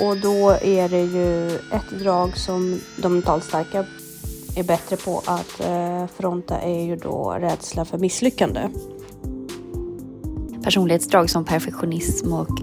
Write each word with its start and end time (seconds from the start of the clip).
och 0.00 0.16
då 0.16 0.50
är 0.50 0.88
det 0.88 1.02
ju 1.02 1.46
ett 1.50 1.90
drag 2.02 2.36
som 2.36 2.80
de 2.96 3.12
mentalt 3.12 3.44
starka 3.44 3.84
är 4.56 4.64
bättre 4.64 4.96
på 4.96 5.22
att 5.26 5.60
eh, 5.60 6.06
fronta 6.16 6.60
är 6.60 6.84
ju 6.84 6.96
då 6.96 7.36
rädsla 7.40 7.84
för 7.84 7.98
misslyckande. 7.98 8.68
Personlighetsdrag 10.64 11.30
som 11.30 11.44
perfektionism 11.44 12.32
och 12.32 12.58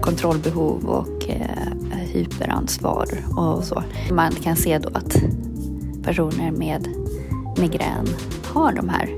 kontrollbehov 0.00 0.84
och 0.84 1.30
eh, 1.30 1.98
hyperansvar 1.98 3.06
och 3.36 3.64
så. 3.64 3.82
Man 4.10 4.32
kan 4.32 4.56
se 4.56 4.78
då 4.78 4.88
att 4.94 5.16
personer 6.02 6.50
med 6.50 6.88
migrän 7.58 8.08
har 8.44 8.72
de 8.72 8.88
här. 8.88 9.10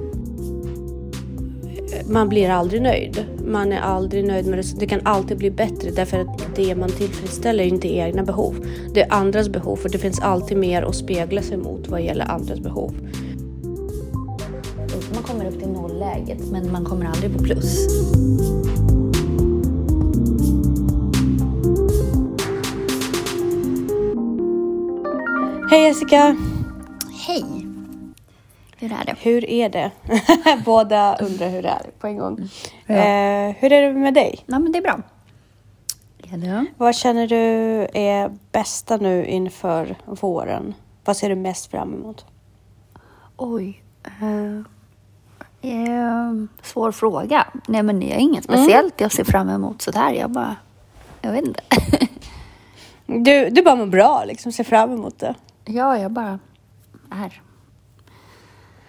Man 2.12 2.28
blir 2.28 2.50
aldrig 2.50 2.82
nöjd. 2.82 3.33
Man 3.46 3.72
är 3.72 3.80
aldrig 3.80 4.24
nöjd 4.24 4.46
med 4.46 4.58
det. 4.58 4.80
Det 4.80 4.86
kan 4.86 5.00
alltid 5.04 5.38
bli 5.38 5.50
bättre 5.50 5.90
därför 5.90 6.18
att 6.18 6.56
det 6.56 6.74
man 6.74 6.88
tillfredsställer 6.88 7.64
är 7.64 7.68
inte 7.68 7.88
egna 7.88 8.22
behov. 8.22 8.66
Det 8.94 9.02
är 9.02 9.12
andras 9.12 9.48
behov 9.48 9.78
och 9.84 9.90
det 9.90 9.98
finns 9.98 10.20
alltid 10.20 10.56
mer 10.56 10.82
att 10.82 10.96
spegla 10.96 11.42
sig 11.42 11.56
mot 11.56 11.88
vad 11.88 12.02
gäller 12.02 12.30
andras 12.30 12.60
behov. 12.60 12.94
Man 15.14 15.22
kommer 15.22 15.46
upp 15.46 15.58
till 15.58 15.68
nollläget 15.68 16.50
men 16.50 16.72
man 16.72 16.84
kommer 16.84 17.06
aldrig 17.06 17.36
på 17.36 17.44
plus. 17.44 17.88
Hej 25.70 25.82
Jessica! 25.82 26.36
Hej! 27.26 27.63
Hur 28.84 28.92
är 28.92 29.04
det? 29.04 29.14
Hur 29.20 29.50
är 29.50 29.68
det? 29.68 29.90
Båda 30.64 31.16
undrar 31.16 31.48
hur 31.48 31.62
det 31.62 31.68
är 31.68 31.90
på 31.98 32.06
en 32.06 32.16
gång. 32.18 32.48
Ja. 32.86 32.94
Eh, 32.94 33.54
hur 33.58 33.72
är 33.72 33.82
det 33.82 33.92
med 33.92 34.14
dig? 34.14 34.38
Ja, 34.46 34.58
men 34.58 34.72
det 34.72 34.78
är 34.78 34.82
bra. 34.82 35.00
Det? 36.18 36.66
Vad 36.76 36.94
känner 36.94 37.28
du 37.28 37.36
är 37.94 38.36
bästa 38.52 38.96
nu 38.96 39.26
inför 39.26 39.96
våren? 40.06 40.74
Vad 41.04 41.16
ser 41.16 41.28
du 41.28 41.34
mest 41.34 41.70
fram 41.70 41.94
emot? 41.94 42.24
Oj. 43.36 43.82
eh, 44.04 44.56
eh, 45.70 46.32
svår 46.62 46.92
fråga. 46.92 47.46
Nej, 47.68 47.82
men 47.82 48.00
det 48.00 48.12
är 48.14 48.18
inget 48.18 48.44
speciellt 48.44 49.00
jag 49.00 49.12
ser 49.12 49.24
fram 49.24 49.48
emot 49.48 49.82
sådär. 49.82 50.10
Jag 50.12 50.30
bara... 50.30 50.56
Jag 51.22 51.32
vet 51.32 51.44
inte. 51.44 51.62
Du, 53.06 53.50
du 53.50 53.62
bara 53.62 53.76
mår 53.76 53.86
bra, 53.86 54.24
liksom 54.24 54.52
ser 54.52 54.64
fram 54.64 54.92
emot 54.92 55.18
det. 55.18 55.34
ja, 55.64 55.98
jag 55.98 56.10
bara 56.10 56.38
är. 57.10 57.42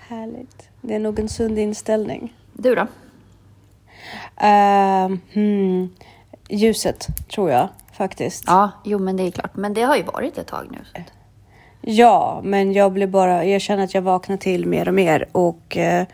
Härligt. 0.07 0.69
Det 0.81 0.95
är 0.95 0.99
nog 0.99 1.19
en 1.19 1.29
sund 1.29 1.59
inställning. 1.59 2.33
Du 2.53 2.75
då? 2.75 2.81
Uh, 2.81 5.17
hmm, 5.33 5.89
ljuset, 6.49 7.07
tror 7.35 7.51
jag 7.51 7.69
faktiskt. 7.93 8.43
Ja, 8.47 8.71
jo, 8.83 8.99
men 8.99 9.17
det 9.17 9.23
är 9.23 9.31
klart. 9.31 9.55
Men 9.55 9.73
det 9.73 9.81
har 9.81 9.95
ju 9.95 10.03
varit 10.03 10.37
ett 10.37 10.47
tag 10.47 10.67
nu. 10.71 11.01
Ja, 11.81 12.41
men 12.43 12.73
jag 12.73 12.91
blir 12.91 13.07
bara, 13.07 13.45
jag 13.45 13.61
känner 13.61 13.83
att 13.83 13.93
jag 13.93 14.01
vaknar 14.01 14.37
till 14.37 14.65
mer 14.65 14.87
och 14.87 14.93
mer 14.93 15.25
och 15.31 15.77
eh, 15.77 16.05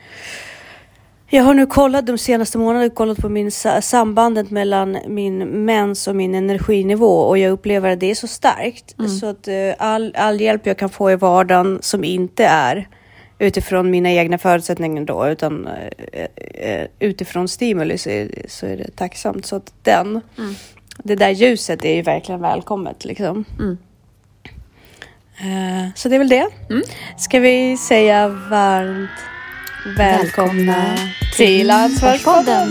jag 1.27 1.43
har 1.43 1.53
nu 1.53 1.65
kollat 1.65 2.05
de 2.05 2.17
senaste 2.17 2.57
månaderna, 2.57 2.89
kollat 2.89 3.17
på 3.17 3.29
min 3.29 3.51
sa- 3.51 3.81
sambandet 3.81 4.51
mellan 4.51 4.97
min 5.07 5.65
mens 5.65 6.07
och 6.07 6.15
min 6.15 6.35
energinivå 6.35 7.17
och 7.17 7.37
jag 7.37 7.51
upplever 7.51 7.89
att 7.89 7.99
det 7.99 8.11
är 8.11 8.15
så 8.15 8.27
starkt 8.27 8.95
så 9.19 9.25
att 9.25 9.47
eh, 9.47 9.73
all, 9.77 10.15
all 10.17 10.41
hjälp 10.41 10.65
jag 10.65 10.77
kan 10.77 10.89
få 10.89 11.11
i 11.11 11.15
vardagen 11.15 11.79
som 11.81 12.03
inte 12.03 12.45
är 12.45 12.87
utifrån 13.41 13.91
mina 13.91 14.11
egna 14.11 14.37
förutsättningar 14.37 15.03
då 15.05 15.27
utan 15.27 15.67
eh, 15.67 16.25
eh, 16.71 16.87
utifrån 16.99 17.47
stimuli 17.47 17.97
så 17.97 18.09
är, 18.09 18.29
så 18.47 18.65
är 18.65 18.77
det 18.77 18.95
tacksamt 18.95 19.45
så 19.45 19.55
att 19.55 19.73
den, 19.83 20.21
det 20.97 21.15
där 21.15 21.29
ljuset 21.29 21.85
är 21.85 21.95
ju 21.95 22.01
verkligen 22.01 22.41
välkommet 22.41 23.05
liksom. 23.05 23.45
Mm. 23.59 23.77
Eh, 25.39 25.89
Så 25.95 26.09
det 26.09 26.15
är 26.15 26.19
väl 26.19 26.29
det. 26.29 26.47
Ska 27.17 27.39
vi 27.39 27.77
säga 27.77 28.27
varmt 28.27 29.09
välkomna, 29.97 30.97
till 31.37 31.71
Ansvarspodden. 31.71 32.69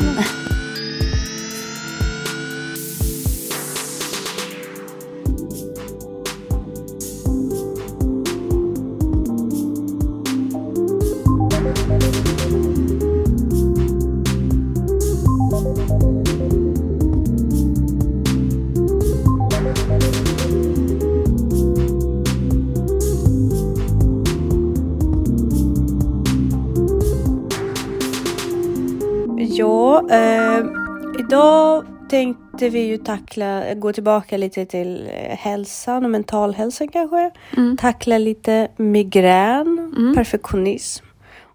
Tänkte 32.60 32.78
vi 32.78 32.86
ju 32.86 32.98
tackla, 32.98 33.74
gå 33.74 33.92
tillbaka 33.92 34.36
lite 34.36 34.66
till 34.66 35.10
eh, 35.12 35.36
hälsan 35.36 36.04
och 36.04 36.10
mental 36.10 36.54
hälsa 36.54 36.86
kanske. 36.86 37.30
Tackla 37.78 38.18
lite 38.18 38.68
migrän, 38.76 39.92
perfektionism 40.16 41.04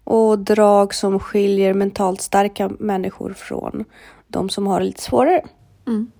och 0.04 0.38
drag 0.38 0.94
som 0.94 1.20
skiljer 1.20 1.74
mentalt 1.74 2.20
starka 2.20 2.70
människor 2.78 3.32
från 3.32 3.84
de 4.28 4.48
som 4.48 4.66
har 4.66 4.80
det 4.80 4.86
lite 4.86 5.02
svårare. 5.02 5.42
Mm. 5.86 6.10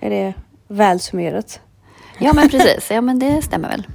Är 0.00 0.10
det 0.10 0.34
väl 0.68 1.00
summerat? 1.00 1.60
Ja, 2.18 2.32
men 2.32 2.48
precis. 2.48 2.90
Ja, 2.90 3.00
men 3.00 3.18
det 3.18 3.42
stämmer 3.42 3.68
väl. 3.68 3.86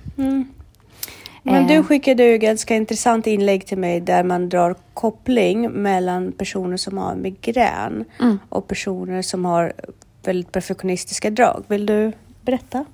Men 1.52 1.62
Eh. 1.62 1.68
du 1.68 1.84
skickade 1.84 2.24
ju 2.24 2.38
ganska 2.38 2.76
intressant 2.76 3.28
inlägg 3.28 3.66
till 3.68 3.78
mig 3.78 4.02
där 4.02 4.24
man 4.24 4.50
drar 4.50 4.76
koppling 4.94 5.72
mellan 5.72 6.32
personer 6.32 6.78
som 6.78 6.98
har 6.98 7.16
migrän 7.16 8.06
Mm. 8.20 8.40
och 8.50 8.68
personer 8.68 9.22
som 9.22 9.46
har 9.46 9.74
väldigt 10.24 10.52
perfektionistiska 10.52 11.30
drag. 11.30 11.64
Vill 11.68 11.86
du 11.86 12.12
berätta? 12.42 12.86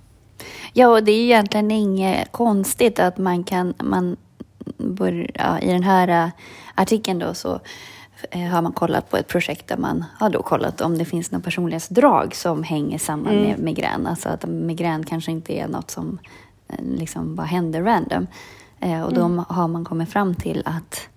Ja, 0.73 0.87
och 0.87 1.03
det 1.03 1.11
är 1.11 1.21
egentligen 1.23 1.71
inget 1.71 2.31
konstigt 2.31 2.99
att 2.99 3.17
man 3.17 3.43
kan... 3.43 3.73
Man 3.83 4.17
bör, 4.77 5.31
ja, 5.33 5.59
I 5.59 5.67
den 5.67 5.83
här 5.83 6.07
äh, 6.25 6.29
artikeln 6.75 7.19
då 7.19 7.33
så 7.33 7.59
eh, 8.31 8.41
har 8.41 8.61
man 8.61 8.71
kollat 8.71 9.09
på 9.09 9.17
ett 9.17 9.27
projekt 9.27 9.67
där 9.67 9.77
man 9.77 10.03
har 10.19 10.29
då 10.29 10.41
kollat 10.41 10.81
om 10.81 10.97
det 10.97 11.05
finns 11.05 11.31
några 11.31 11.43
personlighetsdrag 11.43 12.35
som 12.35 12.63
hänger 12.63 12.97
samman 12.97 13.35
med 13.35 13.59
migrän. 13.59 14.07
Alltså 14.07 14.29
att 14.29 14.45
migrän 14.45 15.03
kanske 15.03 15.31
inte 15.31 15.53
är 15.53 15.67
något 15.67 15.91
som 15.91 16.19
eh, 16.23 16.29
liksom 16.79 17.35
bara 17.35 17.47
händer 17.47 17.81
random. 17.83 18.27
Eh, 18.79 19.01
och 19.01 19.13
då 19.13 19.45
har 19.47 19.67
man 19.67 19.85
kommit 19.85 20.09
fram 20.09 20.35
till 20.35 20.63
att 20.65 21.09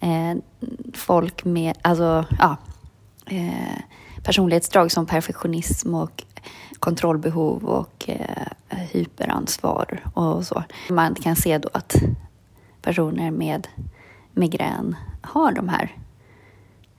eh, 0.00 0.34
folk 0.94 1.44
med, 1.44 1.78
alltså 1.82 2.24
ja, 2.38 2.56
eh, 3.26 3.80
personlighetsdrag 4.22 4.92
som 4.92 5.06
perfektionism 5.06 5.94
och 5.94 6.24
kontrollbehov 6.78 7.64
och 7.64 8.04
eh, 8.08 8.46
hyperansvar 8.68 10.00
och 10.14 10.46
så. 10.46 10.64
Man 10.90 11.14
kan 11.14 11.36
se 11.36 11.58
då 11.58 11.68
att 11.72 11.96
personer 12.82 13.30
med 13.30 13.68
migrän 14.32 14.96
har 15.22 15.52
de 15.52 15.68
här. 15.68 15.96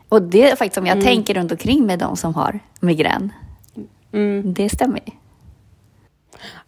Och 0.10 0.22
det 0.22 0.52
är 0.52 0.56
faktiskt 0.56 0.76
som 0.76 0.86
jag 0.86 1.02
tänker 1.02 1.34
runt 1.34 1.52
omkring 1.52 1.86
med 1.86 2.00
de 2.00 2.18
som 2.18 2.36
har 2.36 2.60
migrän. 2.80 3.34
Det 4.44 4.70
stämmer 4.70 5.00
ju. 5.06 5.12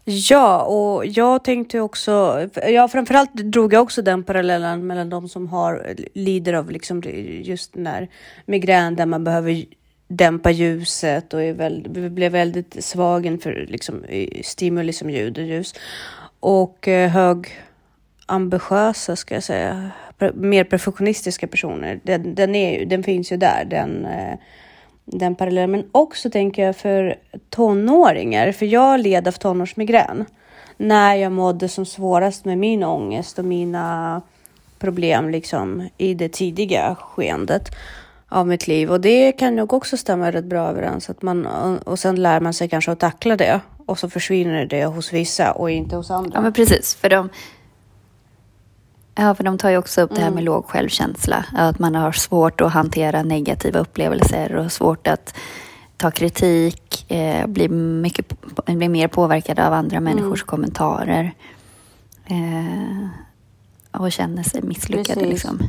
Ja, 0.10 0.62
och 0.64 1.06
jag 1.06 1.44
tänkte 1.44 1.80
också, 1.80 2.48
ja 2.68 2.88
framförallt 2.88 3.34
drog 3.34 3.74
jag 3.74 3.84
också 3.84 4.02
den 4.02 4.24
parallellen 4.24 4.88
mellan 4.88 5.10
de 5.10 5.30
som 5.30 5.48
har, 5.48 5.96
lider 6.14 6.54
av 6.54 6.72
liksom 6.72 7.04
just 7.42 7.74
den 7.74 7.88
här 7.88 8.08
migrän 8.46 8.96
där 8.96 9.06
man 9.06 9.24
behöver 9.24 9.66
dämpa 10.08 10.52
ljuset 10.52 11.34
och 11.34 11.44
är 11.44 11.54
väl, 11.54 11.90
blir 11.90 12.30
väldigt 12.30 12.84
svag 12.84 13.26
inför 13.26 13.66
liksom, 13.70 14.04
stimuli 14.44 14.94
som 14.94 15.10
ljud 15.10 15.38
och 15.38 15.44
ljus. 15.44 15.76
Och 16.40 16.88
eh, 16.88 17.10
hög 17.10 17.48
ambitiösa 18.26 19.16
ska 19.16 19.34
jag 19.34 19.44
säga, 19.44 19.92
mer 20.34 20.64
perfektionistiska 20.64 21.48
personer. 21.48 22.00
Den, 22.04 22.36
den, 22.36 22.56
är, 22.56 22.86
den 22.86 23.04
finns 23.04 23.32
ju 23.32 23.38
där, 23.38 23.66
den, 23.66 24.06
eh, 24.06 24.38
den 25.12 25.36
parallellen. 25.36 25.72
Men 25.72 25.90
också 25.92 26.30
tänker 26.30 26.66
jag 26.66 26.76
för 26.76 27.16
tonåringar, 27.50 28.52
för 28.52 28.66
jag 28.66 29.00
led 29.00 29.28
av 29.28 29.32
tonårsmigrän. 29.32 30.26
När 30.78 31.16
jag 31.16 31.32
mådde 31.32 31.70
som 31.70 31.86
svårast 31.86 32.46
med 32.46 32.58
min 32.58 32.84
ångest 32.84 33.40
och 33.40 33.46
mina 33.46 34.22
problem 34.80 35.30
liksom 35.30 35.90
i 35.98 36.14
det 36.14 36.30
tidiga 36.30 36.96
skeendet 36.96 37.70
av 38.30 38.48
mitt 38.48 38.68
liv. 38.68 38.92
Och 38.92 39.02
det 39.02 39.32
kan 39.32 39.56
nog 39.56 39.74
också 39.74 39.98
stämma 39.98 40.32
rätt 40.32 40.46
bra 40.46 40.68
överens. 40.68 41.10
Att 41.10 41.22
man, 41.22 41.46
och 41.78 42.00
sen 42.00 42.16
lär 42.16 42.40
man 42.40 42.54
sig 42.54 42.70
kanske 42.70 42.92
att 42.92 43.00
tackla 43.00 43.36
det. 43.36 43.60
Och 43.86 44.00
så 44.00 44.10
försvinner 44.10 44.66
det 44.66 44.86
hos 44.86 45.14
vissa 45.14 45.52
och 45.52 45.72
inte 45.72 45.96
hos 45.96 46.12
andra. 46.12 46.32
Ja, 46.34 46.42
men 46.42 46.54
precis. 46.54 46.96
För 46.96 47.10
de, 47.10 47.30
ja, 49.18 49.36
för 49.36 49.44
de 49.44 49.58
tar 49.58 49.70
ju 49.70 49.78
också 49.78 50.02
upp 50.02 50.16
det 50.16 50.22
här 50.22 50.32
med 50.32 50.44
låg 50.44 50.66
självkänsla. 50.66 51.46
Att 51.56 51.80
man 51.80 51.96
har 51.96 52.12
svårt 52.12 52.62
att 52.62 52.74
hantera 52.74 53.24
negativa 53.24 53.80
upplevelser 53.80 54.56
och 54.56 54.72
svårt 54.72 55.08
att 55.08 55.34
ta 55.98 56.12
kritik, 56.12 57.12
eh, 57.12 57.48
bli, 57.48 57.70
mycket, 57.70 58.42
bli 58.66 58.90
mer 58.90 59.08
påverkad 59.08 59.60
av 59.60 59.74
andra 59.74 60.00
människors 60.00 60.42
Mm. 60.42 60.48
kommentarer. 60.48 61.32
Eh, 62.26 63.08
och 63.92 64.12
känner 64.12 64.44
sig 64.44 64.62
misslyckade. 64.62 65.20
Precis. 65.20 65.30
Liksom. 65.30 65.60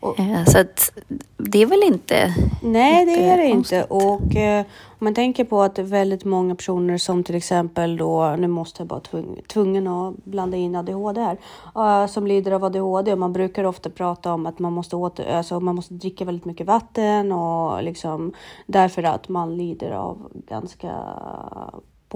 Eh, 0.00 0.44
så 0.44 0.58
att 0.58 0.92
det 1.36 1.62
är 1.62 1.66
väl 1.66 1.82
inte... 1.82 2.34
Nej, 2.62 3.06
det 3.06 3.28
är 3.28 3.36
det 3.36 3.46
inte. 3.46 3.84
Och 3.84 4.36
eh, 4.36 4.64
om 4.84 5.04
man 5.04 5.14
tänker 5.14 5.44
på 5.44 5.62
att 5.62 5.78
väldigt 5.78 6.24
många 6.24 6.54
personer 6.54 6.98
som 6.98 7.24
till 7.24 7.34
exempel 7.34 7.96
då, 7.96 8.36
nu 8.38 8.46
måste 8.46 8.80
jag 8.80 8.88
bara 8.88 9.00
tvung, 9.00 9.40
tvungen 9.46 9.86
att 9.86 10.24
blanda 10.24 10.56
in 10.56 10.76
ADHD 10.76 11.20
här, 11.20 11.38
eh, 11.76 12.06
som 12.06 12.26
lider 12.26 12.52
av 12.52 12.64
ADHD 12.64 13.12
och 13.12 13.18
man 13.18 13.32
brukar 13.32 13.64
ofta 13.64 13.90
prata 13.90 14.32
om 14.32 14.46
att 14.46 14.58
man 14.58 14.72
måste, 14.72 14.96
åter, 14.96 15.26
alltså, 15.26 15.60
man 15.60 15.74
måste 15.74 15.94
dricka 15.94 16.24
väldigt 16.24 16.44
mycket 16.44 16.66
vatten 16.66 17.32
och 17.32 17.82
liksom 17.82 18.32
därför 18.66 19.02
att 19.02 19.28
man 19.28 19.56
lider 19.56 19.90
av 19.90 20.30
ganska 20.48 20.92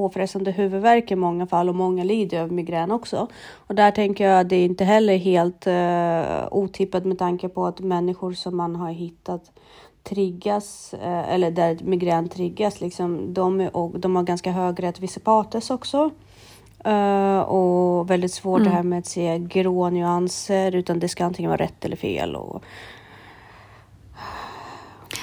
påfrestande 0.00 0.50
huvudvärk 0.50 1.10
i 1.10 1.16
många 1.16 1.46
fall 1.46 1.68
och 1.68 1.74
många 1.74 2.04
lider 2.04 2.42
av 2.42 2.52
migrän 2.52 2.90
också. 2.90 3.26
Och 3.66 3.74
där 3.74 3.90
tänker 3.90 4.28
jag 4.28 4.40
att 4.40 4.48
det 4.48 4.56
är 4.56 4.64
inte 4.64 4.84
heller 4.84 5.16
helt 5.16 5.66
uh, 5.66 6.48
otippat 6.50 7.04
med 7.04 7.18
tanke 7.18 7.48
på 7.48 7.66
att 7.66 7.80
människor 7.80 8.32
som 8.32 8.56
man 8.56 8.76
har 8.76 8.92
hittat 8.92 9.50
triggas, 10.02 10.94
eh, 10.94 11.34
eller 11.34 11.50
där 11.50 11.78
migrän 11.82 12.28
triggas, 12.28 12.80
liksom, 12.80 13.34
de, 13.34 13.60
är, 13.60 13.76
och 13.76 14.00
de 14.00 14.16
har 14.16 14.22
ganska 14.22 14.52
hög 14.52 14.82
rättvisepatos 14.82 15.70
också. 15.70 16.10
Eh, 16.84 17.40
och 17.40 18.10
väldigt 18.10 18.32
svårt 18.32 18.64
det 18.64 18.70
här 18.70 18.82
med 18.82 18.98
att 18.98 19.06
se 19.06 19.38
grå 19.38 19.90
nyanser, 19.90 20.74
utan 20.74 20.98
det 20.98 21.08
ska 21.08 21.24
antingen 21.24 21.50
vara 21.50 21.62
rätt 21.62 21.84
eller 21.84 21.96
fel. 21.96 22.36
Och, 22.36 22.64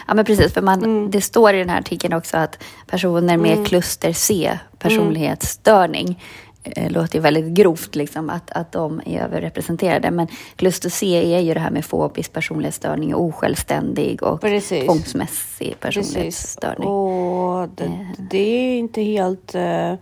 Ja, 0.08 0.14
men 0.14 0.26
precis. 0.26 0.54
För 0.54 0.62
man, 0.62 0.84
Mm. 0.84 1.12
Det 1.12 1.22
står 1.22 1.54
i 1.54 1.60
den 1.60 1.70
här 1.70 1.80
artikeln 1.80 2.14
också 2.14 2.38
att 2.38 2.64
personer 2.88 3.38
med 3.38 3.68
kluster 3.68 4.14
C, 4.14 4.60
personlighetsstörning, 4.80 6.24
eh, 6.64 6.92
låter 6.92 7.16
ju 7.16 7.22
väldigt 7.22 7.46
grovt 7.46 7.96
liksom, 7.96 8.30
att, 8.30 8.52
att 8.52 8.72
de 8.72 9.02
är 9.06 9.22
överrepresenterade. 9.22 10.12
Men 10.12 10.28
kluster 10.56 10.90
C 10.90 11.36
är 11.36 11.40
ju 11.40 11.54
det 11.54 11.60
här 11.60 11.72
med 11.72 11.86
fobisk 11.86 12.34
personlighetsstörning, 12.34 13.16
osjälvständig 13.16 14.24
och 14.24 14.42
Precis. 14.42 14.86
tvångsmässig 14.86 15.76
Precis. 15.80 16.08
personlighetsstörning. 16.08 16.88
Och 16.88 17.70
det, 17.70 18.08
det 18.18 18.38
är 18.40 18.78
inte 18.78 19.02
helt... 19.02 19.56
eh, 19.56 19.94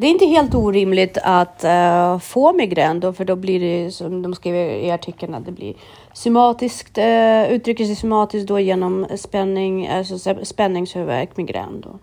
det 0.00 0.06
är 0.06 0.10
inte 0.10 0.26
helt 0.26 0.54
orimligt 0.54 1.18
att 1.22 1.64
eh, 1.64 2.18
få 2.18 2.52
migrän 2.52 3.00
då, 3.00 3.12
för 3.12 3.24
då 3.24 3.36
blir 3.36 3.60
det 3.60 3.90
som 3.90 4.22
de 4.22 4.34
skriver 4.34 4.70
i 4.70 4.90
artikeln 4.90 5.34
att 5.34 5.44
det 5.44 5.52
blir 5.52 5.74
somatiskt, 6.12 6.98
uh, 6.98 7.52
uttrycker 7.52 7.84
sig 7.84 7.96
somatiskt 7.96 8.48
då 8.48 8.60
genom 8.60 9.06
spänning, 9.16 9.88
alltså 9.88 10.14
sp- 10.14 10.44
spänningshuvudvärk, 10.44 11.36
migrän 11.36 11.80
då. 11.80 11.98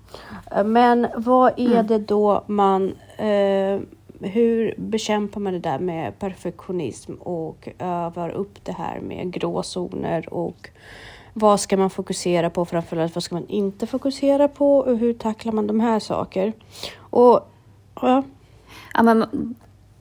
Eh, 0.56 0.64
Men 0.64 1.08
vad 1.16 1.54
är 1.60 1.84
det 1.84 1.98
då 1.98 2.44
man, 2.48 2.96
eh, 3.18 3.80
hur 4.22 4.76
bekämpar 4.78 5.42
man 5.42 5.54
det 5.54 5.60
där 5.60 5.80
med 5.80 6.20
perfektionism 6.20 7.14
och 7.14 7.70
övar 7.80 8.30
upp 8.30 8.66
det 8.66 8.72
här 8.72 9.00
med 9.00 9.32
gråzoner 9.34 10.34
och 10.34 10.70
vad 11.34 11.60
ska 11.60 11.78
man 11.78 11.90
fokusera 11.90 12.50
på 12.50 12.66
framförallt? 12.66 13.16
Vad 13.16 13.24
ska 13.24 13.36
man 13.36 13.48
inte 13.48 13.88
fokusera 13.88 14.48
på 14.48 14.78
och 14.78 14.98
hur 14.98 15.14
tacklar 15.14 15.54
man 15.54 15.68
de 15.68 15.80
här 15.80 16.00
saker? 16.00 16.54
Och 17.00 17.50
ja, 18.02 18.24
Ja, 18.94 19.04
men 19.04 19.26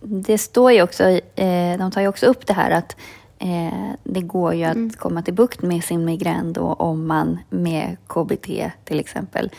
det 0.01 0.39
står 0.39 0.73
ju 0.73 0.83
också, 0.83 1.05
eh, 1.35 1.79
de 1.79 1.91
tar 1.91 2.01
ju 2.01 2.09
också 2.09 2.27
upp 2.27 2.47
det 2.47 2.53
här 2.53 2.71
att 2.71 2.97
eh, 3.39 3.91
det 4.05 4.21
går 4.21 4.55
ju 4.55 4.65
att 4.65 4.75
Mm. 4.77 4.91
komma 4.91 5.23
till 5.23 5.35
bukt 5.35 5.63
med 5.63 5.85
sin 5.85 6.05
migrän 6.05 6.53
då 6.53 6.73
om 6.73 7.07
man 7.07 7.39
med 7.51 7.97
KBT 8.07 8.71
till 8.85 9.01
exempel 9.01 9.51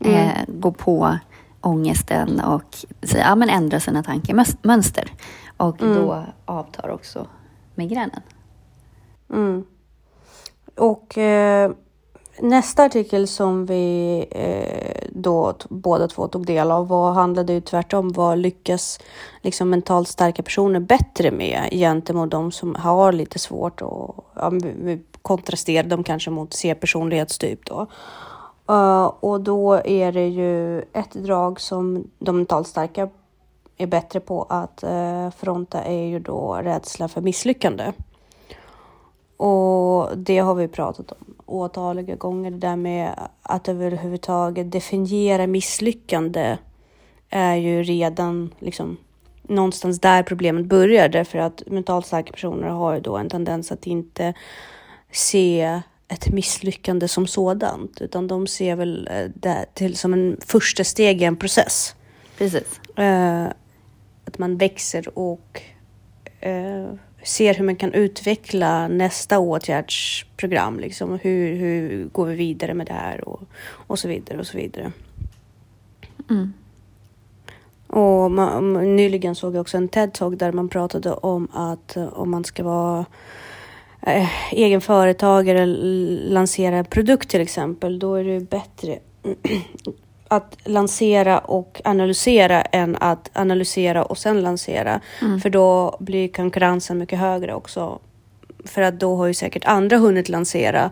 Mm. 0.00 0.14
eh, 0.14 0.32
går 0.48 0.70
på 0.72 1.18
ångesten 1.60 2.40
och 2.40 2.76
ja, 3.16 3.34
men 3.34 3.48
ändrar 3.50 3.78
sina 3.78 4.02
tankemönster. 4.02 5.10
Och 5.56 5.82
Mm. 5.82 5.94
då 5.94 6.24
avtar 6.44 6.88
också 6.88 7.26
migränen. 7.74 8.20
Mm. 9.32 9.64
Och 10.76 11.18
nästa 12.40 12.84
artikel 12.84 13.26
som 13.26 13.66
vi 13.66 14.26
eh, 14.30 15.08
då 15.12 15.54
båda 15.68 16.08
två 16.08 16.28
tog 16.28 16.46
del 16.46 16.70
av 16.70 16.88
var, 16.88 17.12
handlade 17.12 17.52
ju 17.52 17.60
tvärtom 17.60 18.12
vad 18.12 18.38
lyckas 18.38 19.00
liksom 19.42 19.70
mentalt 19.70 20.08
starka 20.08 20.42
personer 20.42 20.80
bättre 20.80 21.30
med 21.30 21.68
gentemot 21.72 22.30
de 22.30 22.52
som 22.52 22.74
har 22.74 23.12
lite 23.12 23.38
svårt 23.38 23.82
och 23.82 24.24
ja, 24.34 24.50
vi- 24.50 24.74
vi 24.76 25.02
kontrasterar 25.22 25.88
dem 25.88 26.04
kanske 26.04 26.30
mot 26.30 26.54
C-personlighetstyp 26.54 27.66
då. 27.66 27.86
Uh, 28.70 29.04
och 29.20 29.40
då 29.40 29.72
är 29.84 30.12
det 30.12 30.28
ju 30.28 30.78
ett 30.80 31.12
drag 31.12 31.60
som 31.60 32.04
de 32.18 32.36
mentalt 32.36 32.68
starka 32.68 33.08
är 33.78 33.86
bättre 33.86 34.20
på 34.20 34.42
att 34.48 34.84
uh, 34.84 35.30
fronta 35.30 35.82
är 35.82 36.04
ju 36.06 36.18
då 36.18 36.54
rädsla 36.54 37.08
för 37.08 37.20
misslyckande. 37.20 37.92
Och 39.36 40.18
det 40.18 40.38
har 40.38 40.54
vi 40.54 40.68
pratat 40.68 41.12
om 41.12 41.34
åtaliga 41.46 42.14
gånger. 42.14 42.50
Det 42.50 42.56
där 42.56 42.76
med 42.76 43.28
att 43.42 43.68
överhuvudtaget 43.68 44.72
definiera 44.72 45.46
misslyckande 45.46 46.58
är 47.30 47.54
ju 47.54 47.82
redan 47.82 48.54
liksom 48.58 48.96
någonstans 49.42 50.00
där 50.00 50.22
problemet 50.22 50.66
börjar. 50.66 51.08
Därför 51.08 51.38
att 51.38 51.62
mentalt 51.66 52.06
starka 52.06 52.32
personer 52.32 52.68
har 52.68 52.94
ju 52.94 53.00
då 53.00 53.16
en 53.16 53.28
tendens 53.28 53.72
att 53.72 53.86
inte 53.86 54.34
se 55.12 55.80
ett 56.08 56.28
misslyckande 56.28 57.08
som 57.08 57.26
sådant, 57.26 58.00
utan 58.00 58.26
de 58.26 58.46
ser 58.46 58.76
väl 58.76 59.08
eh, 59.12 59.30
det 59.34 59.66
till 59.74 59.96
som 59.96 60.12
en 60.12 60.36
första 60.46 60.84
steg 60.84 61.22
i 61.22 61.24
en 61.24 61.36
process. 61.36 61.94
Precis. 62.38 62.80
Eh, 62.98 63.46
att 64.24 64.38
man 64.38 64.56
växer 64.56 65.18
och 65.18 65.62
eh, 66.40 66.86
ser 67.26 67.54
hur 67.54 67.64
man 67.64 67.76
kan 67.76 67.92
utveckla 67.92 68.88
nästa 68.88 69.38
åtgärdsprogram. 69.38 70.80
Liksom. 70.80 71.18
Hur, 71.22 71.56
hur 71.56 72.04
går 72.04 72.26
vi 72.26 72.34
vidare 72.34 72.74
med 72.74 72.86
det 72.86 72.92
här 72.92 73.28
och, 73.28 73.40
och 73.68 73.98
så 73.98 74.08
vidare 74.08 74.38
och 74.38 74.46
så 74.46 74.56
vidare. 74.56 74.92
Mm. 76.30 76.52
Och 77.86 78.30
man, 78.30 78.72
nyligen 78.96 79.34
såg 79.34 79.54
jag 79.54 79.60
också 79.60 79.76
en 79.76 79.88
TED-talk 79.88 80.36
där 80.36 80.52
man 80.52 80.68
pratade 80.68 81.12
om 81.12 81.48
att 81.52 81.96
eh, 81.96 82.06
om 82.06 82.30
man 82.30 82.44
ska 82.44 82.64
vara 82.64 83.04
eh, 84.02 84.52
egen 84.52 84.80
företagare, 84.80 85.66
lansera 85.66 86.76
en 86.76 86.84
produkt 86.84 87.28
till 87.28 87.40
exempel, 87.40 87.98
då 87.98 88.14
är 88.14 88.24
det 88.24 88.40
bättre 88.40 88.98
att 90.28 90.56
lansera 90.64 91.38
och 91.38 91.80
analysera 91.84 92.62
än 92.62 92.96
att 93.00 93.30
analysera 93.34 94.04
och 94.04 94.18
sen 94.18 94.40
lansera. 94.40 95.00
För 95.42 95.50
då 95.50 95.96
blir 96.00 96.28
konkurrensen 96.28 96.98
mycket 96.98 97.18
högre 97.18 97.54
också. 97.54 97.98
För 98.64 98.82
att 98.82 99.00
då 99.00 99.16
har 99.16 99.26
ju 99.26 99.34
säkert 99.34 99.64
andra 99.64 99.96
hunnit 99.96 100.28
lansera 100.28 100.90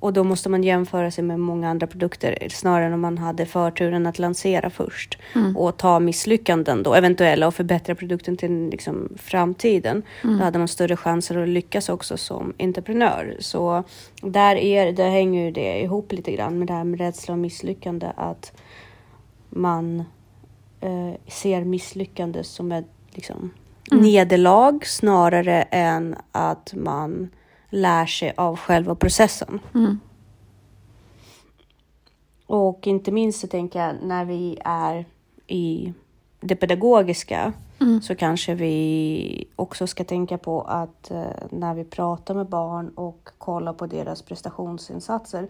och 0.00 0.12
då 0.12 0.24
måste 0.24 0.48
man 0.48 0.64
jämföra 0.64 1.10
sig 1.10 1.24
med 1.24 1.40
många 1.40 1.70
andra 1.70 1.86
produkter 1.86 2.48
snarare 2.50 2.86
än 2.86 2.92
om 2.92 3.00
man 3.00 3.18
hade 3.18 3.46
förturen 3.46 4.06
att 4.06 4.18
lansera 4.18 4.70
först 4.70 5.18
och 5.56 5.76
ta 5.76 6.00
misslyckanden 6.00 6.82
då 6.82 6.94
eventuella 6.94 7.46
och 7.46 7.54
förbättra 7.54 7.94
produkten 7.94 8.36
till 8.36 8.68
liksom, 8.70 9.08
framtiden. 9.16 10.02
Då 10.22 10.44
hade 10.44 10.58
man 10.58 10.68
större 10.68 10.96
chanser 10.96 11.42
att 11.42 11.48
lyckas 11.48 11.88
också 11.88 12.16
som 12.16 12.54
entreprenör. 12.58 13.36
Så 13.40 13.84
där, 14.22 14.56
är, 14.56 14.92
där 14.92 15.10
hänger 15.10 15.44
ju 15.44 15.50
det 15.50 15.80
ihop 15.80 16.12
lite 16.12 16.32
grann 16.32 16.58
med 16.58 16.68
det 16.68 16.74
här 16.74 16.84
med 16.84 17.00
rädsla 17.00 17.32
och 17.34 17.38
misslyckande 17.38 18.06
att 18.16 18.52
man 19.58 20.04
eh, 20.80 21.14
ser 21.26 21.64
misslyckande 21.64 22.44
som 22.44 22.72
ett 22.72 22.90
liksom, 23.10 23.50
nederlag 23.90 24.86
snarare 24.86 25.62
än 25.62 26.16
att 26.32 26.74
man 26.74 27.28
lär 27.70 28.06
sig 28.06 28.32
av 28.36 28.56
själva 28.56 28.94
processen. 28.94 29.60
Mm. 29.74 30.00
Och 32.46 32.86
inte 32.86 33.12
minst 33.12 33.40
så 33.40 33.46
tänker 33.46 33.78
jag 33.78 33.94
när 34.02 34.24
vi 34.24 34.58
är 34.64 35.04
i 35.46 35.92
det 36.40 36.56
pedagogiska 36.56 37.52
Mm. 37.80 38.02
så 38.02 38.14
kanske 38.14 38.54
vi 38.54 39.48
också 39.56 39.86
ska 39.86 40.04
tänka 40.04 40.38
på 40.38 40.62
att 40.62 41.10
eh, 41.10 41.22
när 41.50 41.74
vi 41.74 41.84
pratar 41.84 42.34
med 42.34 42.46
barn 42.46 42.88
och 42.88 43.28
kollar 43.38 43.72
på 43.72 43.86
deras 43.86 44.22
prestationsinsatser 44.22 45.48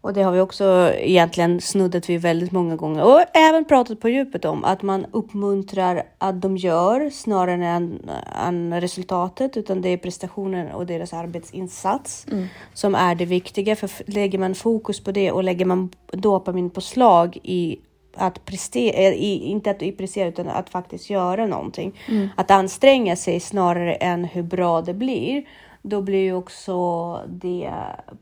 och 0.00 0.12
det 0.12 0.22
har 0.22 0.32
vi 0.32 0.40
också 0.40 0.92
egentligen 0.94 1.60
snuddat 1.60 2.08
vid 2.08 2.20
väldigt 2.20 2.52
många 2.52 2.76
gånger 2.76 3.04
och 3.04 3.20
även 3.34 3.64
pratat 3.64 4.00
på 4.00 4.08
djupet 4.08 4.44
om 4.44 4.64
att 4.64 4.82
man 4.82 5.06
uppmuntrar 5.10 6.02
att 6.18 6.42
de 6.42 6.56
gör 6.56 7.10
snarare 7.10 7.66
än, 7.66 8.10
än 8.46 8.80
resultatet 8.80 9.56
utan 9.56 9.82
det 9.82 9.88
är 9.88 9.96
prestationen 9.96 10.72
och 10.72 10.86
deras 10.86 11.12
arbetsinsats 11.12 12.26
som 12.74 12.94
är 12.94 13.14
det 13.14 13.24
viktiga. 13.24 13.76
För 13.76 13.90
lägger 14.06 14.38
man 14.38 14.54
fokus 14.54 15.00
på 15.00 15.12
det 15.12 15.32
och 15.32 15.44
lägger 15.44 15.64
man 15.64 15.90
dopaminpåslag 16.12 17.38
i 17.42 17.78
att 18.16 18.44
prestera, 18.44 19.14
i, 19.14 19.34
inte 19.34 19.70
att 19.70 19.78
prestera 19.78 20.28
utan 20.28 20.48
att 20.48 20.70
faktiskt 20.70 21.10
göra 21.10 21.46
någonting. 21.46 21.98
Att 22.36 22.50
anstränga 22.50 23.16
sig 23.16 23.40
snarare 23.40 23.94
än 23.94 24.24
hur 24.24 24.42
bra 24.42 24.82
det 24.82 24.94
blir. 24.94 25.44
Då 25.88 26.02
blir 26.02 26.18
ju 26.18 26.34
också 26.34 27.20
det 27.28 27.72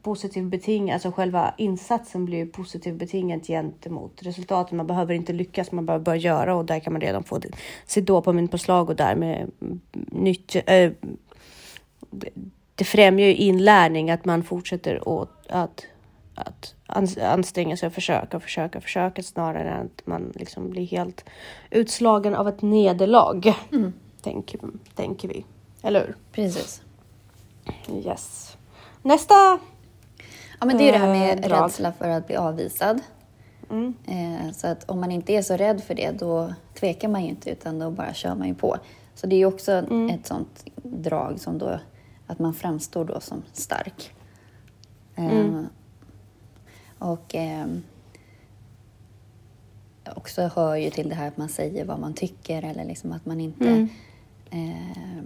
positivt 0.02 0.50
betingat, 0.50 0.94
alltså 0.94 1.10
själva 1.10 1.54
insatsen 1.58 2.24
blir 2.24 2.38
ju 2.38 2.46
positivt 2.46 2.98
betingat 2.98 3.46
gentemot 3.46 4.22
resultatet. 4.22 4.72
Man 4.72 4.86
behöver 4.86 5.14
inte 5.14 5.32
lyckas, 5.32 5.72
man 5.72 5.86
behöver 5.86 6.04
bara 6.04 6.16
göra 6.16 6.54
och 6.54 6.64
där 6.64 6.80
kan 6.80 6.92
man 6.92 7.02
redan 7.02 7.24
få 7.24 7.40
sitt 7.86 8.06
dopaminpåslag 8.06 8.90
och 8.90 8.96
därmed 8.96 9.50
nytt, 10.10 10.56
äh, 10.66 10.92
det 12.74 12.84
främjar 12.84 13.26
ju 13.26 13.34
inlärning 13.34 14.10
att 14.10 14.24
man 14.24 14.42
fortsätter 14.42 15.08
åt 15.08 15.46
att, 15.48 15.86
att 16.34 16.74
anstränga 17.20 17.76
sig 17.76 17.86
och 17.86 17.92
försöka, 17.92 18.40
försöka, 18.40 18.80
försöka 18.80 19.22
snarare 19.22 19.70
än 19.70 19.86
att 19.86 20.06
man 20.06 20.32
liksom 20.34 20.70
blir 20.70 20.86
helt 20.86 21.24
utslagen 21.70 22.34
av 22.34 22.48
ett 22.48 22.62
nederlag. 22.62 23.54
Mm. 23.72 23.92
Tänker, 24.22 24.60
tänker 24.94 25.28
vi. 25.28 25.44
Eller 25.82 26.00
hur? 26.00 26.16
Precis. 26.32 26.82
Yes. 27.88 28.56
Nästa 29.02 29.58
Ja, 30.60 30.66
men 30.66 30.78
det 30.78 30.88
är 30.88 30.92
det 30.92 30.98
här 30.98 31.12
med 31.12 31.44
eh, 31.44 31.48
rädsla 31.48 31.92
för 31.92 32.08
att 32.08 32.26
bli 32.26 32.36
avvisad. 32.36 33.00
Mm. 33.70 33.94
Eh, 34.06 34.52
så 34.52 34.66
att 34.66 34.90
om 34.90 35.00
man 35.00 35.12
inte 35.12 35.32
är 35.32 35.42
så 35.42 35.56
rädd 35.56 35.82
för 35.82 35.94
det, 35.94 36.10
då 36.10 36.54
tvekar 36.74 37.08
man 37.08 37.22
ju 37.22 37.28
inte, 37.28 37.50
utan 37.50 37.78
då 37.78 37.90
bara 37.90 38.14
kör 38.14 38.34
man 38.34 38.48
ju 38.48 38.54
på. 38.54 38.76
Så 39.14 39.26
det 39.26 39.36
är 39.36 39.38
ju 39.38 39.46
också 39.46 39.72
mm. 39.72 40.10
ett 40.10 40.26
sånt 40.26 40.64
drag 40.82 41.40
som 41.40 41.58
då, 41.58 41.80
att 42.26 42.38
man 42.38 42.54
framstår 42.54 43.04
då 43.04 43.20
som 43.20 43.42
stark. 43.52 44.14
Mm. 45.14 45.58
Eh, 45.58 45.64
och 46.98 47.34
eh, 47.34 47.66
också 50.16 50.50
hör 50.54 50.76
ju 50.76 50.90
till 50.90 51.08
det 51.08 51.14
här 51.14 51.28
att 51.28 51.36
man 51.36 51.48
säger 51.48 51.84
vad 51.84 52.00
man 52.00 52.14
tycker 52.14 52.62
eller 52.62 52.84
liksom 52.84 53.12
att 53.12 53.26
man 53.26 53.40
inte 53.40 53.68
mm. 53.68 53.88
eh, 54.50 55.24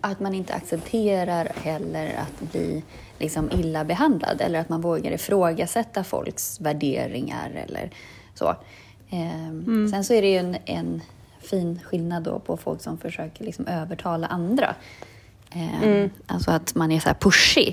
att 0.00 0.20
man 0.20 0.34
inte 0.34 0.54
accepterar 0.54 1.52
heller 1.56 2.14
att 2.14 2.52
bli 2.52 2.82
liksom 3.18 3.50
illa 3.52 3.84
behandlad 3.84 4.40
eller 4.40 4.60
att 4.60 4.68
man 4.68 4.80
vågar 4.80 5.12
ifrågasätta 5.12 6.04
folks 6.04 6.60
värderingar 6.60 7.50
eller 7.50 7.90
så. 8.34 8.56
Eh, 9.10 9.48
mm. 9.48 9.90
Sen 9.90 10.04
så 10.04 10.14
är 10.14 10.22
det 10.22 10.28
ju 10.28 10.38
en, 10.38 10.56
en, 10.64 11.02
fin 11.40 11.80
skillnad 11.84 12.22
då 12.22 12.38
på 12.38 12.56
folk 12.56 12.82
som 12.82 12.98
försöker 12.98 13.44
liksom 13.44 13.66
övertala 13.66 14.26
andra. 14.26 14.74
Eh, 15.50 15.82
mm. 15.82 16.10
Alltså 16.26 16.50
att 16.50 16.74
man 16.74 16.92
är 16.92 17.00
så 17.00 17.08
här 17.08 17.16
pushy. 17.20 17.72